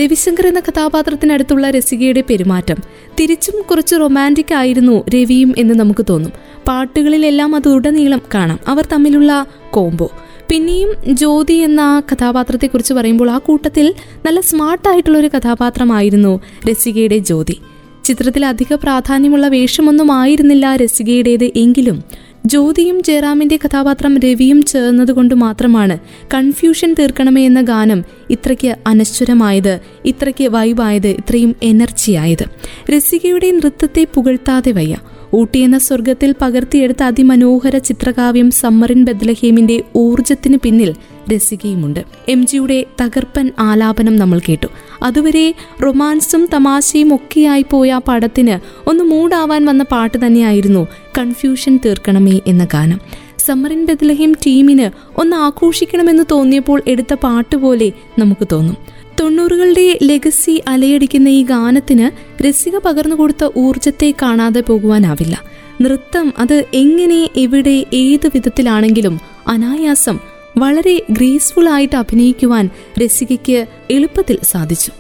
[0.01, 2.77] രവിശങ്കർ എന്ന കഥാപാത്രത്തിനടുത്തുള്ള രസികയുടെ പെരുമാറ്റം
[3.21, 6.33] തിരിച്ചും കുറച്ച് റൊമാന്റിക് ആയിരുന്നു രവിയും എന്ന് നമുക്ക് തോന്നും.
[6.69, 8.59] പാട്ടുകളിലെല്ലാം അത് ഉടനീളം കാണാം.
[8.69, 10.11] അവർ തമ്മിലുള്ള കോംബോ
[10.49, 13.95] പിന്നെയും ജ്യോതി എന്ന ആ കഥാപാത്രത്തെക്കുറിച്ച് പറയുമ്പോൾ ആ കൂട്ടത്തിൽ
[14.27, 17.57] നല്ല സ്മാർട്ടായിട്ടുള്ള ഒരു കഥാപാത്രമായിരുന്നു രസികയുടെ ജ്യോതി.
[18.05, 22.05] ചിത്രത്തിൽ അധിക പ്രാധാന്യമുള്ള വേഷമൊന്നും ആയിരുന്നില്ല രസികയുടേത് എങ്കിലും
[22.45, 25.99] ജ്യോതിയും ജയറാമിന്റെ കഥാപാത്രം രവിയും ചേർന്നതുകൊണ്ട് മാത്രമാണ്
[26.35, 32.45] കൺഫ്യൂഷൻ തീർക്കണമേ എന്ന ഗാനം ഇത്രയ്ക്ക് അനശ്വരമായത് ഇത്രയ്ക്ക് വൈബായത് ഇത്രയും എനർജിയായത്
[32.91, 34.97] രസികയുടെ നൃത്തത്തെ പുകഴ്ത്താതെ വയ്യ.
[35.35, 40.91] ഊട്ടിയെന്ന സ്വർഗത്തിൽ പകർത്തിയെടുത്ത അതിമനോഹര ചിത്രകാവ്യം സമ്മറിൻ ബദ്ലഹേമിന്റെ ഊർജത്തിന് പിന്നിൽ
[41.35, 42.05] രസികയുമുണ്ട്.
[42.29, 44.67] എം ജിയുടെ തകർപ്പൻ ആലാപനം നമ്മൾ കേട്ടു.
[45.03, 45.55] അതുവരെ
[45.85, 48.59] റൊമാൻസും തമാശയും ഒക്കെയായി പോയ ആ പടത്തിന്
[48.89, 50.87] ഒന്ന് മൂടാവാൻ വന്ന പാട്ട് തന്നെയായിരുന്നു
[51.19, 53.01] കൺഫ്യൂഷൻ തീർക്കണമേ എന്ന ഗാനം.
[53.39, 58.77] സമ്മറിൻ ബദലഹിം ടീമിന് ഒന്ന് ആഘോഷിക്കണമെന്ന് തോന്നിയപ്പോൾ എടുത്ത പാട്ട് പോലെ നമുക്ക് തോന്നും.
[59.21, 62.11] തൊണ്ണൂറുകളുടെ ലെഗസി അലയടിക്കുന്ന ഈ ഗാനത്തിന്
[62.43, 65.43] രസിക പകർന്നു കൊടുത്ത ഊർജത്തെ കാണാതെ പോകുവാനാവില്ല.
[65.83, 72.71] നൃത്തം അത് എങ്ങനെ എവിടെ ഏത് വിധത്തിലാണെങ്കിലും അനായാസം വളരെ ഗ്രേസ്ഫുൾ ആയിട്ട് അഭിനയിക്കുവാൻ
[73.05, 74.91] രസികയ്ക്ക് എളുപ്പത്തിൽ സാധിച്ചു.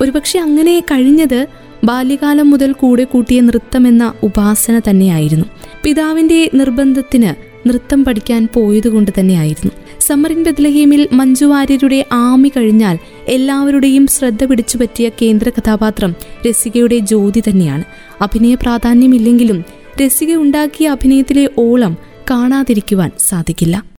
[0.00, 1.46] ഒരുപക്ഷെ അങ്ങനെ കഴിഞ്ഞത്
[1.84, 5.44] ബാല്യകാലം മുതൽ കൂടെ കൂട്ടിയ നൃത്തമെന്ന ഉപാസന തന്നെയായിരുന്നു.
[5.84, 9.70] പിതാവിന്റെ നിർബന്ധത്തിന് നൃത്തം പഠിക്കാൻ പോയതുകൊണ്ട് തന്നെയായിരുന്നു.
[10.00, 16.14] സമറിൻ ബദ്ലഹീമിൽ മഞ്ജു വാര്യരുടെ ആമി കഴിഞ്ഞാൽ എല്ലാവരുടെയും ശ്രദ്ധ പിടിച്ചു പറ്റിയ കേന്ദ്ര കഥാപാത്രം
[16.48, 17.84] രസികയുടെ ജ്യോതി തന്നെയാണ്.
[18.20, 19.64] അഭിനയ പ്രാധാന്യമില്ലെങ്കിലും
[20.02, 21.96] രസിക ഉണ്ടാക്കിയ അഭിനയത്തിലെ ഓളം
[22.30, 23.91] കാണാതിരിക്കുവാൻ സാധിക്കില്ല.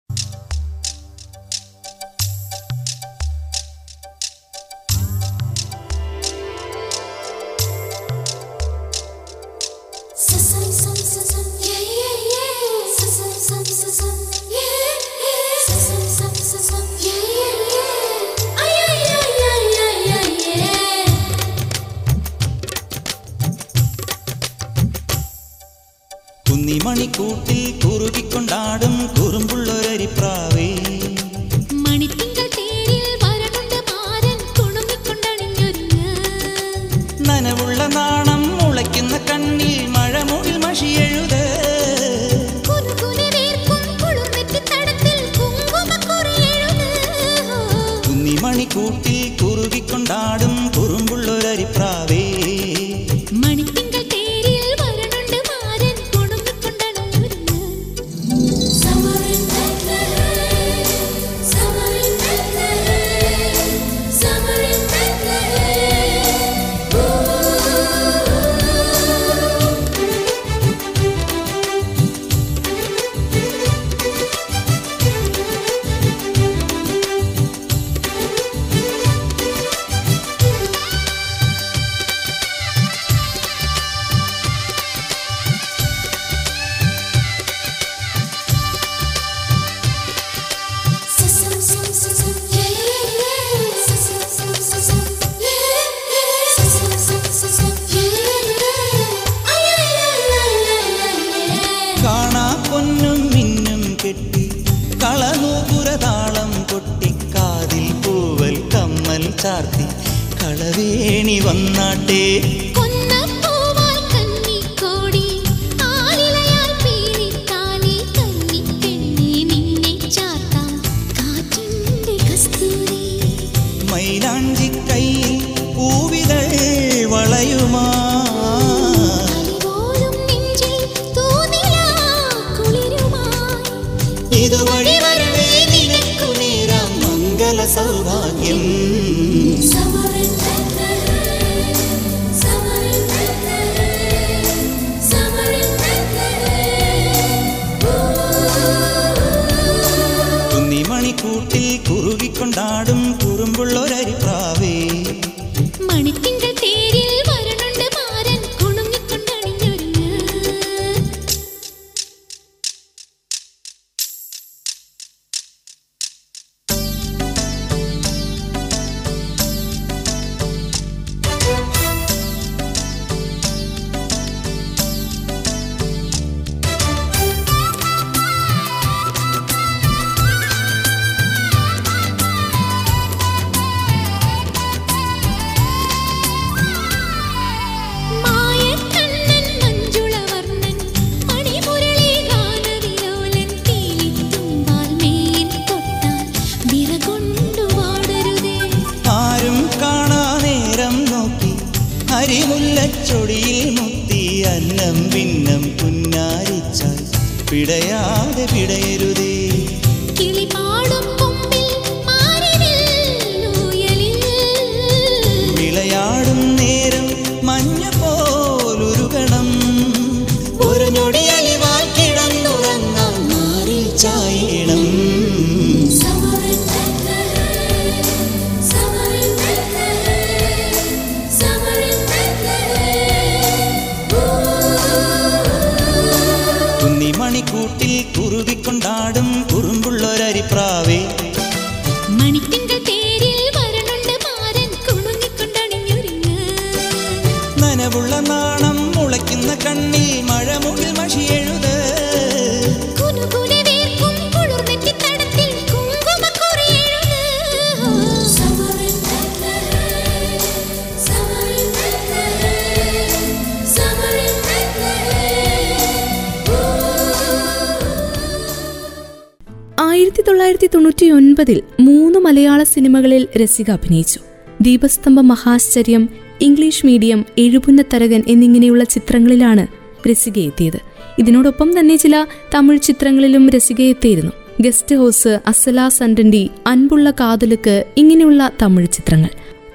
[273.37, 274.19] രസിക അഭിനയിച്ചു.
[274.61, 276.09] ദീപസ്തംഭ മഹാശ്ചര്യം
[276.41, 279.67] ഇംഗ്ലീഷ് മീഡിയം എഴുപുന്നത്തരകൻ എന്നിങ്ങനെയുള്ള ചിത്രങ്ങളിലാണ്
[280.11, 280.79] രസിക എത്തിയത്.
[281.19, 282.25] ഇതിനോടൊപ്പം തന്നെ ചില
[282.55, 284.31] തമിഴ് ചിത്രങ്ങളിലും രസിക എത്തിയിരുന്നു.
[284.61, 289.29] ഗസ്റ്റ് ഹൗസ് അസല സണ്ടൻഡി അൻപുള്ള കാതലുക്ക് ഇങ്ങനെയുള്ള തമിഴ് ചിത്രങ്ങൾ.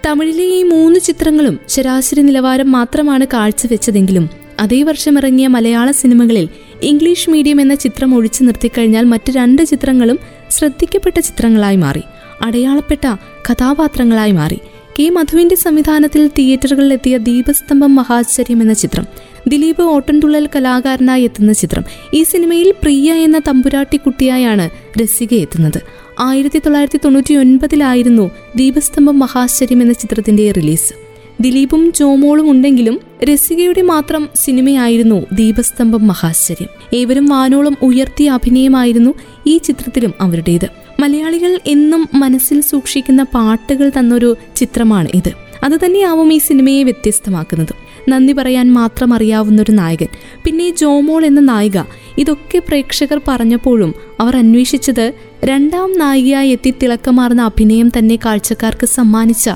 [0.06, 4.30] തമിഴിലെ ഈ മൂന്ന് ചിത്രങ്ങളും ശരാശരി നിലവാരം മാത്രമാണ് കാഴ്ചവെച്ചതെങ്കിലും
[4.60, 6.48] അതേ വർഷം ഇറങ്ങിയ മലയാള സിനിമകളിൽ
[6.82, 10.18] ഇംഗ്ലീഷ് മീഡിയം എന്ന ചിത്രം ഒഴിച്ചു നിർത്തിക്കഴിഞ്ഞാൽ മറ്റ് രണ്ട് ചിത്രങ്ങളും
[10.50, 12.02] ശ്രദ്ധിക്കപ്പെട്ട ചിത്രങ്ങളായി മാറി.
[12.42, 13.16] അടയാളപ്പെട്ട
[13.50, 14.58] കഥാപാത്രങ്ങളായി മാറി.
[14.98, 19.06] കെ മധുവിന്റെ സംവിധാനത്തിൽ തിയേറ്ററുകളിലെത്തിയ ദീപസ്തംഭം മഹാശ്ചര്യം എന്ന ചിത്രം
[19.48, 21.84] ദിലീപ് ഓട്ടൻതുള്ളൽ കലാകാരനായി എത്തുന്ന ചിത്രം
[22.14, 24.70] ഈ സിനിമയിൽ പ്രിയ എന്ന തമ്പുരാട്ടി കുട്ടിയായാണ്
[25.02, 25.82] രസിക എത്തുന്നത്.
[26.20, 30.94] ആയിരത്തി തൊള്ളായിരത്തി തൊണ്ണൂറ്റി ഒൻപതിലായിരുന്നു ദീപസ്തംഭം മഹാശ്ചര്യം എന്ന ചിത്രത്തിന്റെ റിലീസ്.
[31.40, 36.68] ദിലീപും ജോമോളും ഉണ്ടെങ്കിലും രസികയുടെ മാത്രം സിനിമയായിരുന്നു ദീപസ്തംഭം മഹാശ്ചര്യം.
[36.94, 39.14] ഏവരും വാനോളം ഉയർത്തിയ അഭിനയമായിരുന്നു
[39.46, 40.87] ഈ ചിത്രത്തിലും അവരുടേത്.
[41.00, 45.32] മലയാളികൾ എന്നും മനസ്സിൽ സൂക്ഷിക്കുന്ന പാട്ടുകൾ തന്നൊരു ചിത്രമാണ് ഇത്.
[45.64, 47.74] അത് തന്നെയാവും ഈ സിനിമയെ വ്യത്യസ്തമാക്കുന്നത്.
[48.08, 50.06] നന്ദി പറയാൻ മാത്രം അറിയാവുന്ന ഒരു നായകൻ
[50.44, 51.78] പിന്നെ ജോമോൾ എന്ന നായിക
[52.18, 55.12] ഇതൊക്കെ പ്രേക്ഷകർ പറഞ്ഞപ്പോഴും അവർ അന്വേഷിച്ചത്
[55.44, 59.50] രണ്ടാം നായികയായി എത്തി തിളക്കമാർന്ന അഭിനയം തന്നെ കാഴ്ചക്കാർക്ക് സമ്മാനിച്ച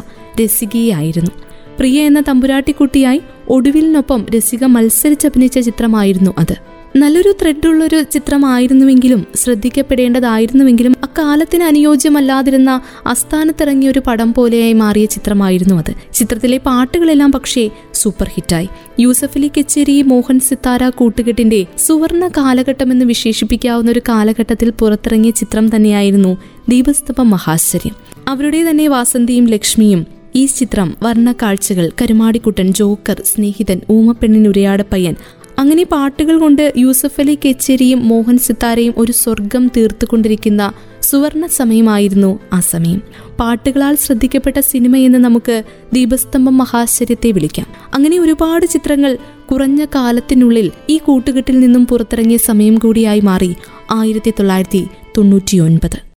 [0.44, 1.30] രസികയായിരുന്നു.
[1.78, 6.56] പ്രിയ എന്ന തമ്പുരാട്ടിക്കുട്ടിയായി ഒടുവിലിനൊപ്പം രസിക മത്സരിച്ചഭിനയിച്ച ചിത്രമായിരുന്നു അത്.
[6.94, 12.70] നല്ലൊരു ത്രെഡുള്ളൊരു ചിത്രമായിരുന്നുവെങ്കിലും ശ്രദ്ധിക്കപ്പെടേണ്ടതായിരുന്നുവെങ്കിലും അക്കാലത്തിന് അനുയോജ്യമല്ലാതിരുന്ന
[13.06, 15.92] അസ്ഥാനത്തിറങ്ങിയ ഒരു പടം പോലെയായി മാറിയ ചിത്രമായിരുന്നു അത്.
[16.14, 17.64] ചിത്രത്തിലെ പാട്ടുകളെല്ലാം പക്ഷേ
[17.94, 18.68] സൂപ്പർ ഹിറ്റായി
[19.00, 26.32] യൂസഫ് അലി കച്ചേരി മോഹൻ സിത്താര കൂട്ടുകെട്ടിന്റെ സുവർണ കാലഘട്ടമെന്ന് വിശേഷിപ്പിക്കാവുന്ന ഒരു കാലഘട്ടത്തിൽ പുറത്തിറങ്ങിയ ചിത്രം തന്നെയായിരുന്നു
[26.68, 27.96] ദീപസ്തപ മഹാശ്ചര്യം
[28.28, 30.02] അവരുടെ തന്നെ വാസന്തിയും ലക്ഷ്മിയും
[30.34, 35.16] ഈ ചിത്രം വർണക്കാഴ്ചകൾ കരുമാടിക്കുട്ടൻ ജോക്കർ സ്നേഹിതൻ ഊമപ്പെണ്ണിനുരയാടപ്പയ്യൻ
[35.58, 40.72] അങ്ങനെ പാട്ടുകൾ കൊണ്ട് യൂസഫ് അലി കെച്ചേരിയും മോഹൻ സിത്താരയും ഒരു സ്വർഗം തീർത്തുകൊണ്ടിരിക്കുന്ന
[41.02, 43.02] സുവർണ സമയമായിരുന്നു ആ സമയം.
[43.40, 47.66] പാട്ടുകളാൽ ശ്രദ്ധിക്കപ്പെട്ട സിനിമയെന്ന് നമുക്ക് ദീപസ്തംഭം മഹാശ്ചര്യത്തെ വിളിക്കാം.
[47.94, 49.18] അങ്ങനെ ഒരുപാട് ചിത്രങ്ങൾ
[49.50, 53.54] കുറഞ്ഞ കാലത്തിനുള്ളിൽ ഈ കൂട്ടുകെട്ടിൽ നിന്നും പുറത്തിറങ്ങിയ സമയം കൂടിയായി മാറി
[53.90, 54.86] ആയിരത്തി തൊള്ളായിരത്തി
[55.18, 56.11] തൊണ്ണൂറ്റിയൊൻപത്.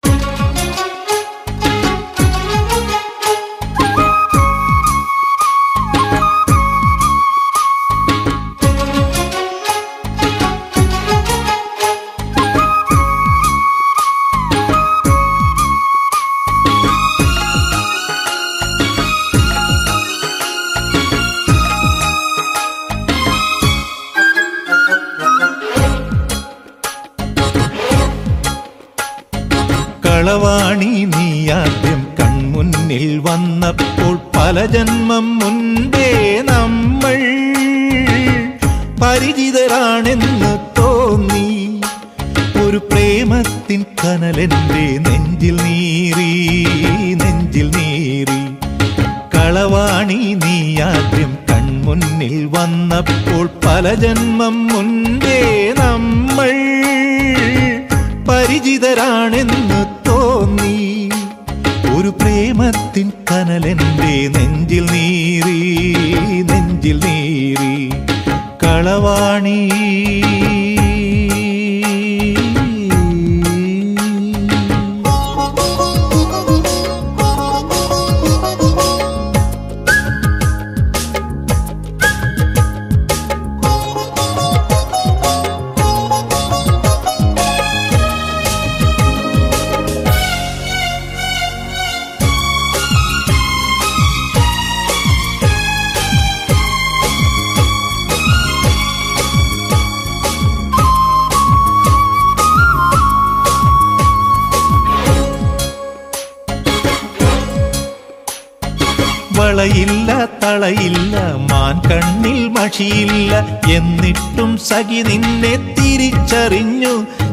[112.62, 113.32] മഷിയില്ല
[113.74, 116.92] എന്നിട്ടും സഖി നിന്നെ തിരിച്ചറിഞ്ഞു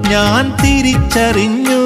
[0.10, 1.82] ഞാൻ തിരിച്ചറിഞ്ഞു.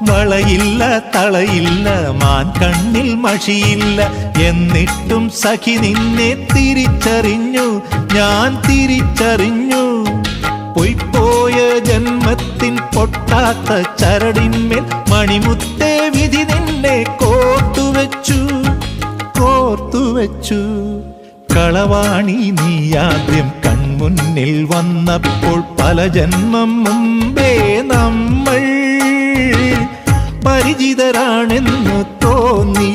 [0.00, 0.82] വളയില്ല
[1.16, 1.88] തളയില്ല
[2.22, 4.00] മാൻ കണ്ണിൽ മഷിയില്ല
[4.38, 7.66] എന്നിട്ടും സഖി നിന്നെ തിരിച്ചറിഞ്ഞു
[8.14, 9.84] ഞാൻ തിരിച്ചറിഞ്ഞു.
[10.74, 17.53] പൊയ്പോയ ജന്മത്തിൻ പൊട്ടാത്ത ചരടിന്മേൽ മണിമുത്തേ വിധി നിന്നെ കോർത്തുവെച്ചു
[20.24, 20.60] കോർത്തുവെച്ചു
[21.54, 27.50] കളവാണി നീ ആദ്യം കൺമുന്നിൽ വന്നപ്പോൾ പല ജന്മം മുമ്പേ
[27.92, 28.62] നമ്മൾ
[30.46, 32.94] പരിചിതരാണെന്ന് തോന്നി.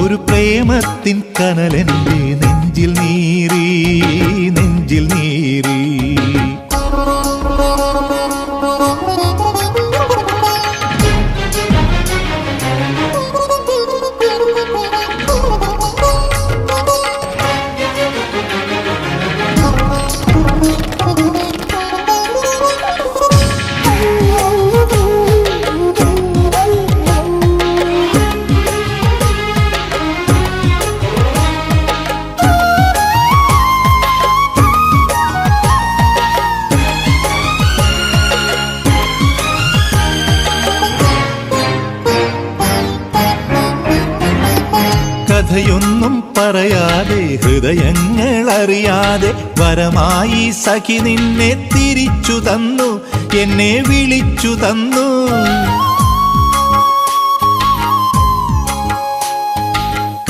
[0.00, 3.25] ഒരു പ്രേമത്തിൻ കനലെന്റെ നെഞ്ചിൽ നീറി
[46.46, 49.30] പറയാതെ ഹൃദയങ്ങൾ അറിയാതെ
[49.60, 53.00] വരമായി സഖി നിന്നെ തിരിച്ചു തന്നു
[53.36, 55.06] എന്നെ വിളിച്ചു തന്നു.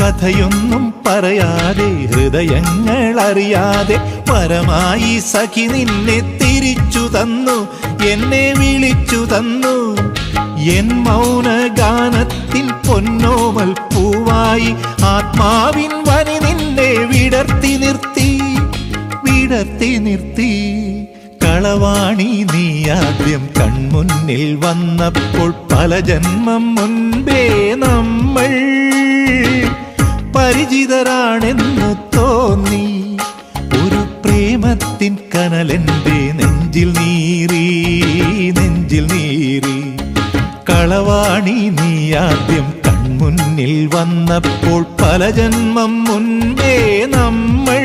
[0.00, 3.96] കഥയൊന്നും പറയാതെ ഹൃദയങ്ങൾ അറിയാതെ
[4.30, 7.58] പരമായി സഖി നിന്നെ തിരിച്ചു തന്നു
[8.04, 9.85] എന്നെ വിളിച്ചു തന്നു.
[10.74, 14.74] എൻ മൗന ഗാനത്തിൽ പൊന്നോമൽ പൂവായി.
[15.04, 18.40] ആത്മാവിൻ വനി നിന്നെ വിടർത്തി നിർത്തി
[19.24, 20.50] വിടർത്തി നിർത്തി.
[21.44, 28.52] കളവാണി നീ ആദ്യം കൺമുന്നിൽ വന്നപ്പോൾ പല ജന്മം മുൻപേ നമ്മൾ
[30.36, 33.16] പരിചിതരാണെന്ന് തോന്നി.
[33.82, 37.15] ഒരു പ്രേമത്തിൻ കനലെന്റെ നെഞ്ചിൽ നീറി
[40.96, 46.72] കളവാണി നീ ആദ്യം കൺമുന്നിൽ വന്നപ്പോൾ പല ജന്മം മുൻപേ
[47.06, 47.82] നമ്മൾ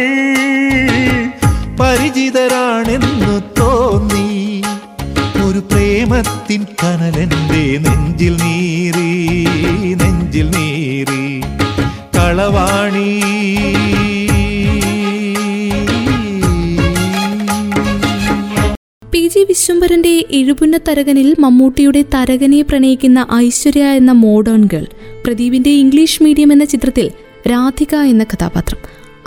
[1.81, 4.29] പരിചിതരാണെന്നു തോന്നി.
[5.45, 9.11] ഒരു പ്രേമത്തിൻ കനലെന്റെ നെഞ്ചിൽ നീറി
[9.95, 11.23] നെഞ്ചിൽ നീറി.
[12.17, 13.09] കളവാണി
[19.51, 24.87] വിശ്വംഭരന്റെ എഴുപുന്ന തരകനിൽ മമ്മൂട്ടിയുടെ തരകനെ പ്രണയിക്കുന്ന ഐശ്വര്യ എന്ന മോഡേൺ ഗേൾ
[25.25, 27.11] പ്രദീപിന്റെ ഇംഗ്ലീഷ് മീഡിയം എന്ന ചിത്രത്തിൽ
[27.51, 28.77] രാധിക എന്ന കഥാപാത്രം.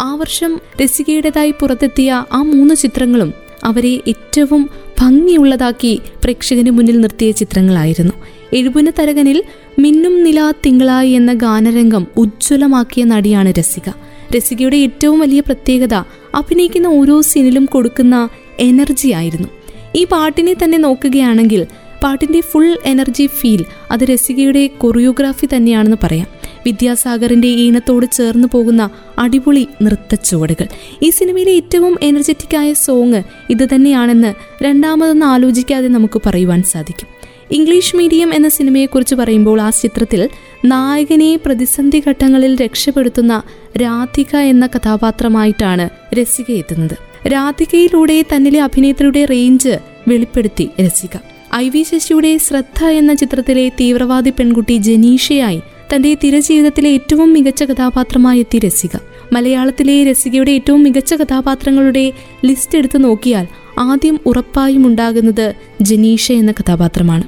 [0.00, 4.70] ആ വർഷം രസികയുടേതായി പുറത്തെത്തിയ ആ മൂന്ന് ചിത്രങ്ങളും അവരെ ഏറ്റവും
[5.00, 8.12] ഭംഗിയുള്ളതാക്കി പ്രേക്ഷകന് മുന്നിൽ നിർത്തിയ ചിത്രങ്ങളായിരുന്നു.
[8.52, 9.42] എഴുപുന തരകനിൽ
[9.78, 13.90] മിന്നും നില തിങ്കളായി എന്ന ഗാനരംഗം ഉജ്ജ്വലമാക്കിയ നടിയാണ് രസിക.
[14.36, 15.94] രസികയുടെ ഏറ്റവും വലിയ പ്രത്യേകത
[16.34, 18.28] അഭിനയിക്കുന്ന ഓരോ സീനിലും കൊടുക്കുന്ന
[18.60, 19.48] എനർജി ആയിരുന്നു.
[19.96, 21.66] ഈ പാട്ടിനെ തന്നെ നോക്കുകയാണെങ്കിൽ
[22.02, 26.26] പാട്ടിന്റെ ഫുൾ എനർജി ഫീൽ അത് രസികയുടെ കൊറിയോഗ്രാഫി തന്നെയാണെന്ന് പറയാം.
[26.66, 30.66] വിദ്യാസാഗറിന്റെ ഈണത്തോട് ചേർന്ന് പോകുന്ന അടിപൊളി നൃത്തച്ചുവടുകൾ
[31.02, 34.34] ഈ സിനിമയിലെ ഏറ്റവും എനർജറ്റിക് ആയ സോങ് ഇത് തന്നെയാണെന്ന്
[34.64, 37.08] രണ്ടാമതൊന്നും ആലോചിക്കാതെ നമുക്ക് പറയുവാൻ സാധിക്കും.
[37.50, 40.30] ഇംഗ്ലീഷ് മീഡിയം എന്ന സിനിമയെക്കുറിച്ച് പറയുമ്പോൾ ആ ചിത്രത്തിൽ
[40.64, 43.42] നായകനെ പ്രതിസന്ധി ഘട്ടങ്ങളിൽ രക്ഷപ്പെടുത്തുന്ന
[43.82, 47.13] രാധിക എന്ന കഥാപാത്രമായിട്ടാണ് രസിക എത്തുന്നത്.
[47.26, 50.70] രാധികയിലൂടെ തന്നിലെ അഭിനേത്രിയുടെ റേഞ്ച് വെളിപ്പെടുത്തി.
[50.86, 51.18] രസിക.
[51.54, 55.60] ഐ വി ശശിയുടെ ശ്രദ്ധ എന്ന ചിത്രത്തിലെ തീവ്രവാദി പെൺകുട്ടി ജനീഷയായി
[55.94, 58.96] തന്റെ തിരജീവിതത്തിലെ ഏറ്റവും മികച്ച കഥാപാത്രമായി എത്തി രസിക.
[59.32, 62.12] മലയാളത്തിലെ രസികയുടെ ഏറ്റവും മികച്ച കഥാപാത്രങ്ങളുടെ
[62.44, 63.46] ലിസ്റ്റ് എടുത്തു നോക്കിയാൽ
[63.78, 67.22] ആദ്യം ഉറപ്പായും ഉണ്ടാകുന്നത് ജനീഷ എന്ന കഥാപാത്രമാണ്.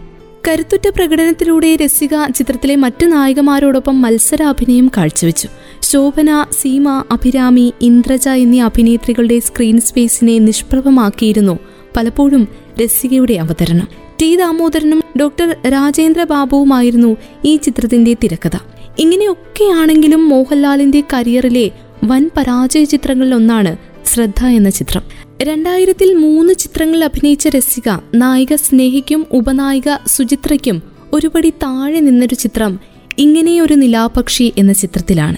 [0.48, 5.48] കരുത്തുറ്റ പ്രകടനത്തിലൂടെ രസിക ചിത്രത്തിലെ മറ്റു നായികമാരോടൊപ്പം മത്സരാഭിനയം കാഴ്ചവെച്ചു.
[5.82, 11.58] ശോഭന സീമ അഭിരാമി ഇന്ദ്രജ എന്നീ അഭിനേത്രികളുടെ സ്ക്രീൻ സ്പേസിനെ നിഷ്പ്രഭമാക്കിയിരുന്നു
[11.96, 12.48] പലപ്പോഴും
[12.84, 13.88] രസികയുടെ അവതരണം.
[14.22, 14.36] ടി.
[14.36, 18.56] ദാമോദരനും ഡോക്ടർ രാജേന്ദ്ര ബാബുവുമായിരുന്നു ഈ ചിത്രത്തിന്റെ തിരക്കഥ.
[18.98, 21.70] ഇങ്ങനെയൊക്കെയാണെങ്കിലും മോഹൻലാലിന്റെ കരിയറിലെ
[22.04, 25.02] വൻ പരാജയ ചിത്രങ്ങളിലൊന്നാണ് ശ്രദ്ധ എന്ന ചിത്രം.
[25.42, 32.80] രണ്ടായിരത്തിൽ മൂന്ന് ചിത്രങ്ങളിൽ അഭിനയിച്ച രസിക നായിക സ്നേഹിക്കും ഉപനായിക സുചിത്രയ്ക്കും ഒരുപടി താഴെ നിന്നൊരു ചിത്രം
[33.18, 35.36] ഇങ്ങനെയൊരു നിലാപക്ഷി എന്ന ചിത്രത്തിലാണ്.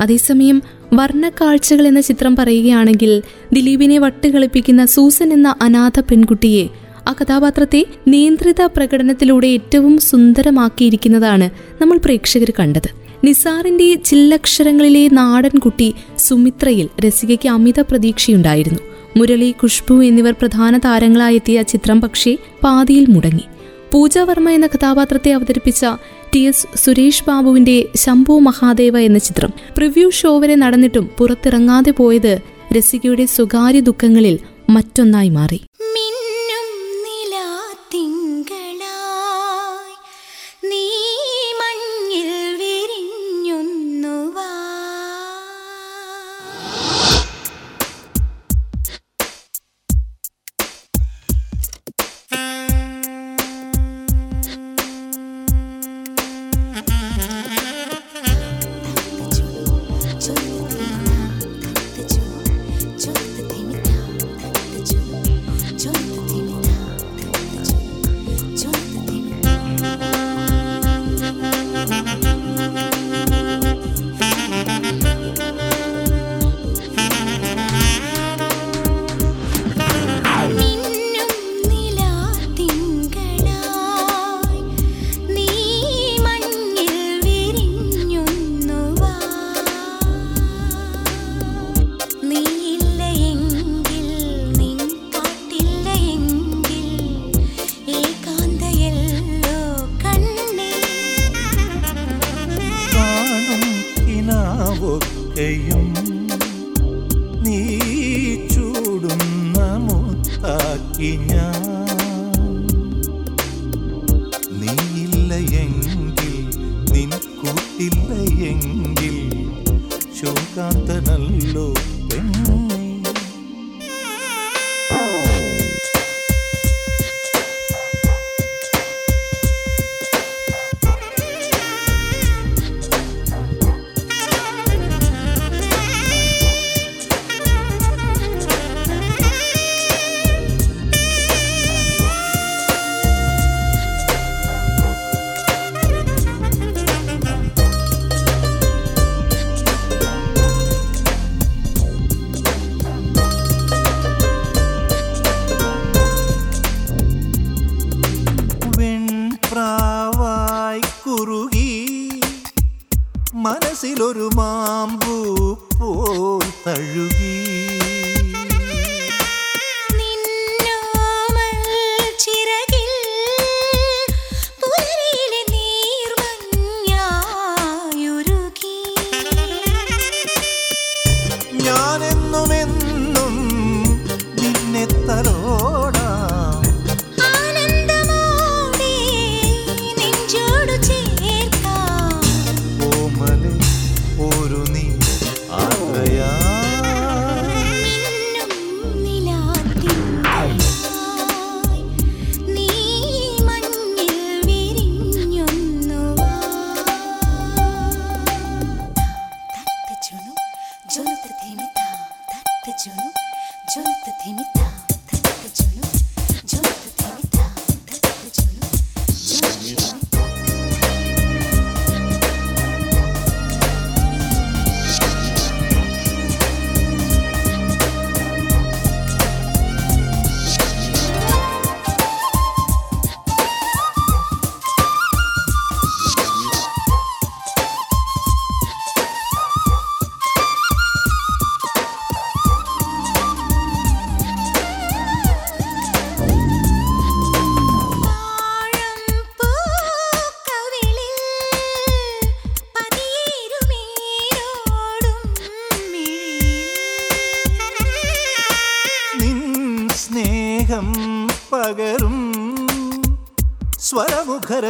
[0.00, 0.62] അതേസമയം
[0.94, 3.22] വർണക്കാഴ്ചകൾ എന്ന ചിത്രം പറയുകയാണെങ്കിൽ
[3.52, 6.68] ദിലീപിനെ വട്ടുകളിപ്പിക്കുന്ന സൂസൻ എന്ന അനാഥ പെൺകുട്ടിയെ
[7.08, 13.00] ആ കഥാപാത്രത്തെ നിയന്ത്രിത പ്രകടനത്തിലൂടെ ഏറ്റവും സുന്ദരമാക്കിയിരിക്കുന്നതാണ് നമ്മൾ പ്രേക്ഷകർ കണ്ടത്.
[13.24, 18.78] നിസാറിന്റെ ചില്ലക്ഷരങ്ങളിലെ നാടൻ കുട്ടി സുമിത്രയിൽ രസികയ്ക്ക് അമിത പ്രതീക്ഷയുണ്ടായിരുന്നു.
[19.16, 23.44] മുരളി ഖുഷ്ബു എന്നിവർ പ്രധാന താരങ്ങളായെത്തിയ ചിത്രം പക്ഷേ പാതിയിൽ മുടങ്ങി.
[23.92, 25.86] പൂജാവർമ്മ എന്ന കഥാപാത്രത്തെ അവതരിപ്പിച്ച
[26.34, 29.50] ടി എസ് സുരേഷ് ബാബുവിന്റെ ശംഭു മഹാദേവ എന്ന ചിത്രം.
[29.76, 32.40] പ്രിവ്യൂ ഷോ വരെ നടന്നിട്ടും പുറത്തിറങ്ങാതെ പോയത്
[32.78, 34.38] രസികയുടെ സ്വകാര്യ ദുഃഖങ്ങളിൽ
[34.70, 35.60] മറ്റൊന്നായി മാറി.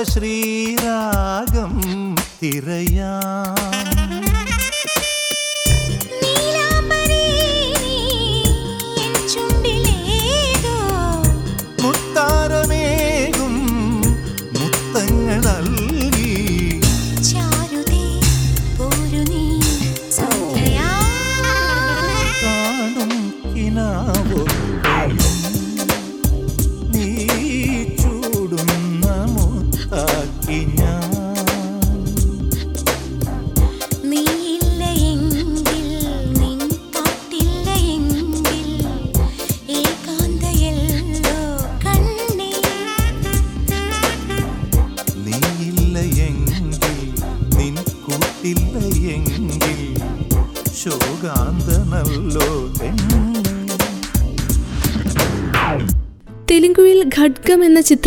[0.03, 0.50] ಶ್ರೀ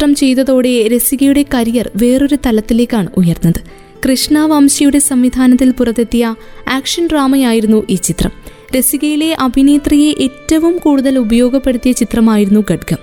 [0.04, 3.60] ചിത്രം ചെയ്തതോടെ രസികയുടെ കരിയർ വേറൊരു തലത്തിലേക്കാണ് ഉയർന്നത്.
[4.06, 6.36] കൃഷ്ണ വംശിയുടെ സംവിധാനത്തിൽ പുറത്തെത്തിയ
[6.72, 8.32] ആക്ഷൻ ഡ്രാമയായിരുന്നു ഈ ചിത്രം.
[8.78, 12.98] രസികയിലെ അഭിനേത്രിയെ ഏറ്റവും കൂടുതൽ ഉപയോഗപ്പെടുത്തിയ ചിത്രമായിരുന്നു ഖഡ്ഗം.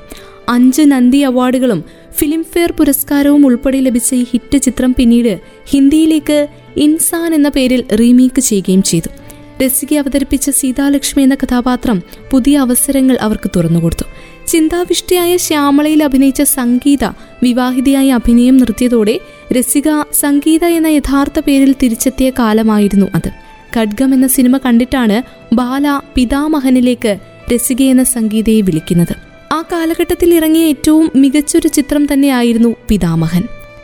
[0.48, 7.84] അഞ്ച് നന്ദി അവാർഡുകളും ഫിലിംഫെയർ പുരസ്കാരവും ഉൾപ്പെടെ ലഭിച്ച ഈ ഹിറ്റ് ചിത്രം പിന്നീട് ഹിന്ദിയിലേക്ക് ഇൻസാൻ എന്ന പേരിൽ
[8.00, 9.10] റീമേക്ക് ചെയ്യുകയും ചെയ്തു.
[9.64, 14.04] രസിക അവതരിപ്പിച്ച സീതാലക്ഷ്മി എന്ന കഥാപാത്രം പുതിയ അവസരങ്ങൾ അവർക്ക് തുറന്നുകൊടുത്തു.
[14.50, 17.04] ചിന്താവിഷ്ടിയായ ശ്യാമളയിൽ അഭിനയിച്ച സംഗീത
[17.42, 19.20] വിവാഹിതയായി അഭിനയം നിർത്തിയതോടെ
[19.52, 23.30] രസിക സംഗീത എന്ന യഥാർത്ഥ പേരിൽ തിരിച്ചെത്തിയ കാലമായിരുന്നു അത്.
[23.76, 25.22] ഖഡ്ഗം എന്ന സിനിമ കണ്ടിട്ടാണ്
[25.54, 27.18] ബാല പിതാമഹനിലേക്ക്
[27.54, 29.14] രസിക എന്ന സംഗീതയെ വിളിക്കുന്നത്.
[29.52, 33.42] ആ കാലഘട്ടത്തിൽ ഇറങ്ങിയ ഏറ്റവും മികച്ചൊരു ചിത്രം തന്നെയായിരുന്നു പിതാമഹൻ.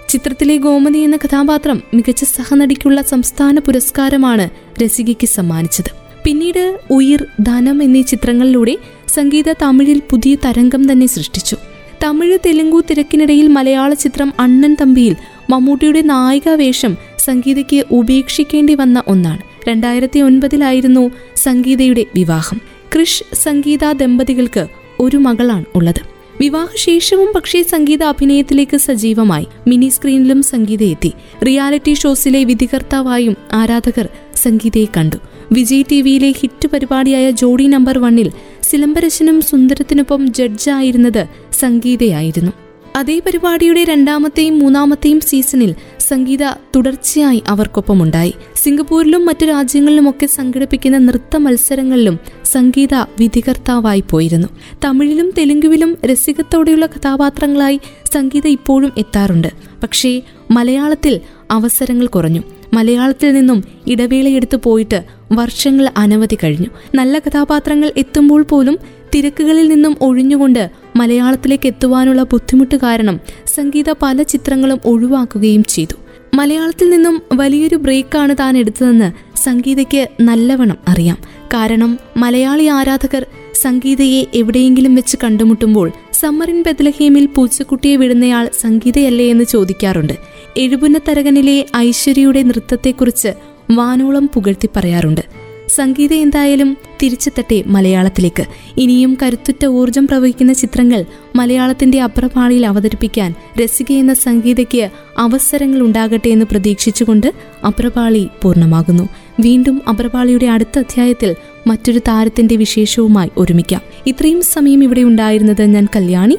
[0.08, 4.50] ചിത്രത്തിലെ ഗോമതി എന്ന കഥാപാത്രം മികച്ച സഹനടിക്കുള്ള സംസ്ഥാന പുരസ്കാരമാണ്
[4.84, 6.06] രസികയ്ക്ക് സമ്മാനിച്ചത്.
[6.24, 8.76] പിന്നീട് ഉയിർ ധനം എന്നീ ചിത്രങ്ങളിലൂടെ
[9.08, 11.56] സംഗീത തമിഴിൽ പുതിയ തരംഗം തന്നെ സൃഷ്ടിച്ചു.
[12.04, 15.16] തമിഴ് തെലുങ്കു തിരക്കിനിടയിൽ മലയാള ചിത്രം അണ്ണൻ തമ്പിയിൽ
[15.50, 19.38] മമ്മൂട്ടിയുടെ നായികാവേഷം സംഗീതയ്ക്ക് ഉപേക്ഷിക്കേണ്ടി വന്ന ഒന്നാണ്.
[19.68, 22.60] രണ്ടായിരത്തി ഒൻപതിലായിരുന്നു സംഗീതയുടെ വിവാഹം.
[22.92, 24.66] ക്രിഷ് സംഗീത ദമ്പതികൾക്ക്
[25.00, 26.00] ഒരു മകളാണ് ഉള്ളത്.
[26.40, 29.46] വിവാഹശേഷവും പക്ഷേ സംഗീത അഭിനയത്തിലേക്ക് സജീവമായി.
[29.66, 31.12] മിനി സ്ക്രീനിലും സംഗീത എത്തി
[31.46, 35.16] റിയാലിറ്റി ഷോസിലെ വിധികർത്താവായും ആരാധകർ സംഗീതയെ കണ്ടു.
[35.52, 38.32] വിജയ് ടി വിയിലെ ഹിറ്റ് പരിപാടിയായ ജോഡി നമ്പർ വണ്ണിൽ
[38.62, 42.52] സിലംബരശനും സുന്ദരത്തിനൊപ്പം ജഡ്ജായിരുന്നത് സംഗീതയായിരുന്നു.
[42.96, 46.44] അതേ പരിപാടിയുടെ രണ്ടാമത്തെയും മൂന്നാമത്തെയും സീസണിൽ സംഗീത
[46.76, 48.34] തുടർച്ചയായി അവർക്കൊപ്പമുണ്ടായി.
[48.56, 54.48] സിംഗപ്പൂരിലും മറ്റു രാജ്യങ്ങളിലുമൊക്കെ സംഘടിപ്പിക്കുന്ന നൃത്ത മത്സരങ്ങളിലും സംഗീത വിധികർത്താവായി പോയിരുന്നു.
[54.84, 57.80] തമിഴിലും തെലുങ്കുവിലും രസികത്തോടെയുള്ള കഥാപാത്രങ്ങളായി
[58.14, 59.48] സംഗീത ഇപ്പോഴും എത്താറുണ്ട്.
[59.82, 61.20] പക്ഷേ മലയാളത്തിൽ
[61.50, 62.42] അവസരങ്ങൾ കുറഞ്ഞു.
[62.74, 66.66] മലയാളത്തിൽ നിന്നും ഇടവേളയെടുത്തു പോയിട്ട് വർഷങ്ങൾ അനവധി കഴിഞ്ഞു.
[66.94, 68.78] നല്ല കഥാപാത്രങ്ങൾ എത്തുമ്പോൾ പോലും
[69.14, 75.94] തിരക്കുകളിൽ നിന്നും ഒഴിഞ്ഞുകൊണ്ട് മലയാളത്തിലേക്ക് എത്തുവാനുള്ള ബുദ്ധിമുട്ട് കാരണം സംഗീത പല ചിത്രങ്ങളും ഒഴിവാക്കുകയും ചെയ്തു.
[76.34, 81.16] മലയാളത്തിൽ നിന്നും വലിയൊരു ബ്രേക്കാണ് താൻ എടുത്തതെന്ന് സംഗീതയ്ക്ക് നല്ലവണ്ണം അറിയാം.
[81.44, 90.12] കാരണം മലയാളി ആരാധകർ സംഗീതയെ എവിടെയെങ്കിലും വെച്ച് കണ്ടുമുട്ടുമ്പോൾ സമ്മറിൻ ബെദ്ലഹേമിൽ പൂച്ചക്കുട്ടിയെ വിടുന്നയാൾ സംഗീതയല്ലേ എന്ന് ചോദിക്കാറുണ്ട്.
[90.56, 93.28] എഴുപുന്ന തരകനിലെ ഐശ്വര്യയുടെ നൃത്തത്തെക്കുറിച്ച്
[93.70, 95.20] വാനോളം പുകഴ്ത്തി പറയാറുണ്ട്.
[95.68, 98.44] സംഗീതം എന്തായാലും തിരിച്ചെത്തട്ടെ മലയാളത്തിലേക്ക്.
[98.76, 101.04] ഇനിയും കരുത്തുറ്റ ഊർജം പ്രവഹിക്കുന്ന ചിത്രങ്ങൾ
[101.36, 103.34] മലയാളത്തിന്റെ അപ്രപാളിയിൽ അവതരിപ്പിക്കാൻ
[103.64, 107.32] രസിക എന്ന സംഗീതയ്ക്ക് അവസരങ്ങൾ ഉണ്ടാകട്ടെ എന്ന് പ്രതീക്ഷിച്ചുകൊണ്ട്
[107.66, 109.08] അപ്രപാളി പൂർണമാകുന്നു.
[109.40, 111.34] വീണ്ടും അപ്രപാളിയുടെ അടുത്ത അധ്യായത്തിൽ
[111.66, 113.80] മറ്റൊരു താരത്തിന്റെ വിശേഷവുമായി ഒരുമിക്കാം.
[114.06, 116.38] ഇത്രയും സമയം ഇവിടെ ഉണ്ടായിരുന്നത് ഞാൻ കല്യാണി.